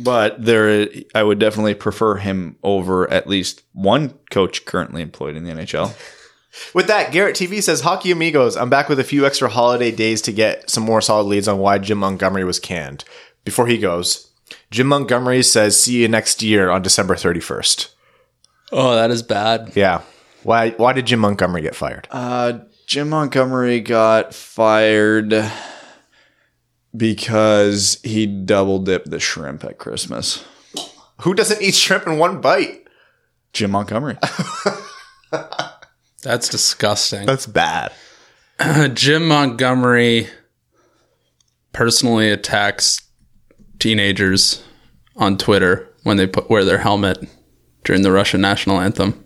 [0.00, 5.44] But there, I would definitely prefer him over at least one coach currently employed in
[5.44, 5.92] the NHL.
[6.74, 10.22] With that, Garrett TV says, Hockey Amigos, I'm back with a few extra holiday days
[10.22, 13.04] to get some more solid leads on why Jim Montgomery was canned.
[13.44, 14.30] Before he goes,
[14.70, 17.90] Jim Montgomery says, see you next year on December 31st.
[18.72, 19.72] Oh, that is bad.
[19.74, 20.02] Yeah.
[20.42, 22.08] Why, why did Jim Montgomery get fired?
[22.10, 25.34] Uh, Jim Montgomery got fired
[26.96, 30.44] because he double dipped the shrimp at Christmas.
[31.22, 32.88] Who doesn't eat shrimp in one bite?
[33.52, 34.16] Jim Montgomery.
[36.22, 37.26] That's disgusting.
[37.26, 37.92] That's bad.
[38.94, 40.28] Jim Montgomery
[41.72, 43.00] personally attacks
[43.78, 44.62] teenagers
[45.16, 47.28] on Twitter when they put, wear their helmet
[47.84, 49.24] during the Russian national anthem.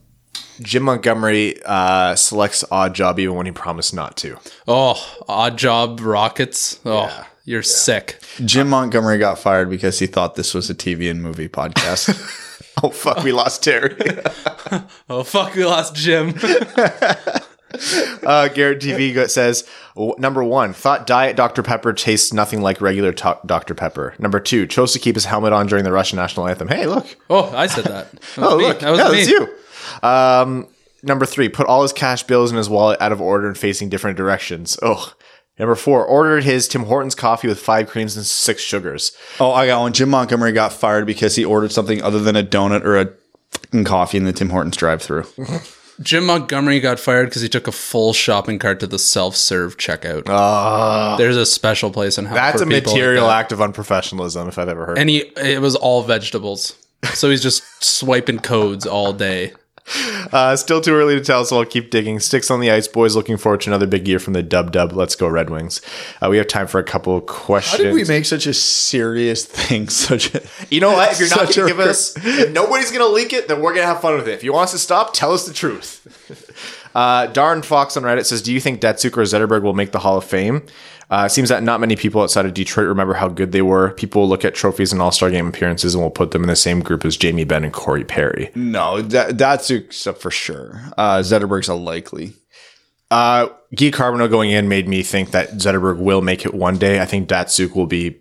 [0.60, 4.38] Jim Montgomery uh, selects odd job even when he promised not to.
[4.68, 6.78] Oh, odd job rockets.
[6.84, 8.22] Oh, you're sick.
[8.44, 12.50] Jim Montgomery got fired because he thought this was a TV and movie podcast.
[12.82, 13.96] Oh fuck, we lost Terry.
[15.10, 16.30] Oh, fuck, we lost Jim.
[18.26, 19.68] uh, Garrett TV says
[20.18, 24.14] number one thought Diet Dr Pepper tastes nothing like regular to- Dr Pepper.
[24.18, 26.68] Number two chose to keep his helmet on during the Russian national anthem.
[26.68, 27.06] Hey, look.
[27.28, 28.12] oh, I said that.
[28.12, 28.64] that Oh, me.
[28.64, 28.80] look.
[28.80, 29.16] That was yeah, me.
[29.16, 30.08] that's you.
[30.08, 30.68] Um,
[31.02, 33.88] number three put all his cash bills in his wallet out of order and facing
[33.90, 34.78] different directions.
[34.82, 35.12] Oh.
[35.58, 39.12] Number four, ordered his Tim Hortons coffee with five creams and six sugars.
[39.38, 39.92] oh, I got one.
[39.92, 43.10] Jim Montgomery got fired because he ordered something other than a donut or a
[43.50, 45.24] fucking coffee in the Tim Hortons drive-through.
[46.00, 50.22] Jim Montgomery got fired because he took a full shopping cart to the self-serve checkout.
[50.26, 53.38] Uh, There's a special place in hell that's a people like material that.
[53.40, 54.98] act of unprofessionalism if I've ever heard.
[54.98, 56.76] and he it was all vegetables.
[57.12, 59.52] So he's just swiping codes all day.
[60.32, 62.18] Uh, still too early to tell, so I'll keep digging.
[62.18, 63.14] Sticks on the ice, boys.
[63.14, 64.92] Looking forward to another big year from the Dub Dub.
[64.92, 65.82] Let's go Red Wings.
[66.22, 67.82] Uh, we have time for a couple of How questions.
[67.82, 71.12] did we make such a serious thing such a you know what?
[71.12, 73.74] If you're not going to give us, if nobody's going to leak it, then we're
[73.74, 74.32] going to have fun with it.
[74.32, 76.78] If you want us to stop, tell us the truth.
[76.94, 79.98] Uh, Darren Fox on Reddit says, "Do you think Datsyuk or Zetterberg will make the
[79.98, 80.62] Hall of Fame?"
[81.10, 83.90] Uh, it seems that not many people outside of Detroit remember how good they were.
[83.90, 86.56] People look at trophies and All Star Game appearances and will put them in the
[86.56, 88.50] same group as Jamie Benn and Corey Perry.
[88.54, 89.82] No, that that's a,
[90.14, 90.80] for sure.
[90.96, 92.32] Uh, Zetterberg's a likely.
[93.10, 96.98] Uh, Guy Carbonneau going in made me think that Zetterberg will make it one day.
[96.98, 98.18] I think Datsyuk will be.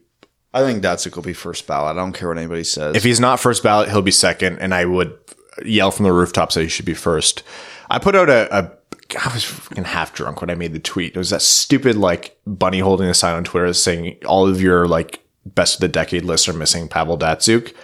[0.54, 1.96] I think Datsyuk will be first ballot.
[1.96, 2.98] I don't care what anybody says.
[2.98, 5.18] If he's not first ballot, he'll be second, and I would
[5.64, 7.44] yell from the rooftops that he should be first.
[7.92, 8.58] I put out a.
[8.58, 8.72] a
[9.14, 11.16] I was fucking half drunk when I made the tweet.
[11.16, 14.88] It was that stupid like bunny holding a sign on Twitter saying all of your
[14.88, 17.76] like best of the decade lists are missing Pavel Datsyuk.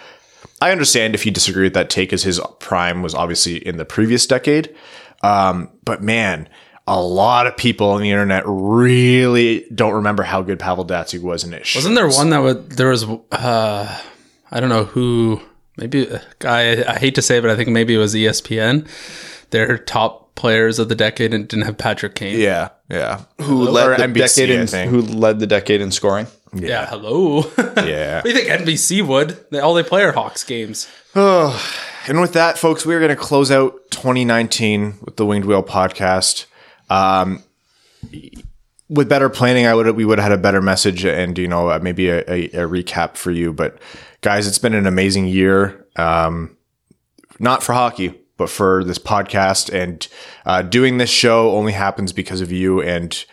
[0.62, 3.84] I understand if you disagree with that take, as his prime was obviously in the
[3.84, 4.74] previous decade.
[5.22, 6.48] Um, but man,
[6.88, 11.44] a lot of people on the internet really don't remember how good Pavel Datsyuk was,
[11.44, 14.02] in it Wasn't there one that would there was uh
[14.50, 15.42] I don't know who
[15.76, 18.88] maybe a guy I hate to say it, but I think maybe it was ESPN.
[19.52, 22.40] Their top players of the decade and didn't have Patrick Kane.
[22.40, 23.24] Yeah, yeah.
[23.42, 26.28] who Or led the NBC, decade in who led the decade in scoring?
[26.54, 27.44] Yeah, hello.
[27.78, 28.16] Yeah.
[28.18, 29.38] what do you think NBC would?
[29.52, 30.88] They, all they play are Hawks games.
[32.10, 36.46] And with that, folks, we're going to close out 2019 with the Winged Wheel podcast.
[36.90, 37.44] Um,
[38.90, 41.70] with better planning, I would we would have had a better message and you know
[41.70, 43.52] uh, maybe a, a, a recap for you.
[43.52, 43.78] But
[44.22, 45.86] guys, it's been an amazing year.
[45.98, 46.56] Um,
[47.40, 50.08] not for hockey, but for this podcast and
[50.46, 52.82] uh, doing this show only happens because of you.
[52.82, 53.26] And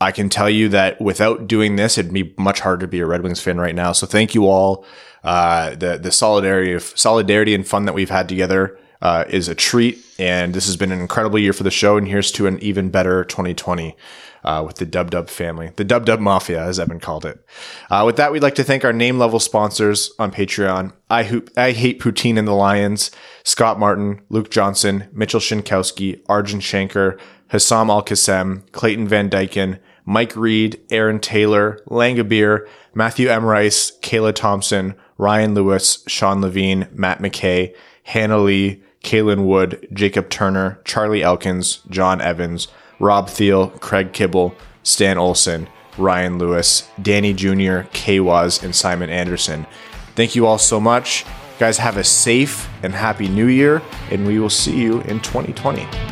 [0.00, 3.06] I can tell you that without doing this, it'd be much harder to be a
[3.06, 3.92] Red Wings fan right now.
[3.92, 4.84] So thank you all.
[5.24, 9.54] Uh, the the solidarity of solidarity and fun that we've had together uh, is a
[9.54, 9.98] treat.
[10.18, 11.96] And this has been an incredible year for the show.
[11.96, 13.96] And here's to an even better 2020
[14.44, 17.44] uh, with the Dub Dub family, the Dub Dub Mafia, as Evan called it.
[17.90, 21.50] Uh, with that, we'd like to thank our name level sponsors on Patreon I, Hoop,
[21.56, 23.10] I Hate Poutine and the Lions,
[23.44, 30.34] Scott Martin, Luke Johnson, Mitchell Shinkowski, Arjun Shanker, Hassam Al Qassem, Clayton Van Dyken, Mike
[30.34, 33.44] Reed, Aaron Taylor, Langabir, Matthew M.
[33.44, 37.74] Rice, Kayla Thompson, Ryan Lewis, Sean Levine, Matt McKay,
[38.04, 42.68] Hannah Lee, Kaylin Wood, Jacob Turner, Charlie Elkins, John Evans,
[43.02, 44.54] Rob Thiel, Craig Kibble,
[44.84, 45.66] Stan Olson,
[45.98, 49.66] Ryan Lewis, Danny Jr., Kay Waz, and Simon Anderson.
[50.14, 51.26] Thank you all so much.
[51.58, 56.11] Guys, have a safe and happy new year, and we will see you in 2020.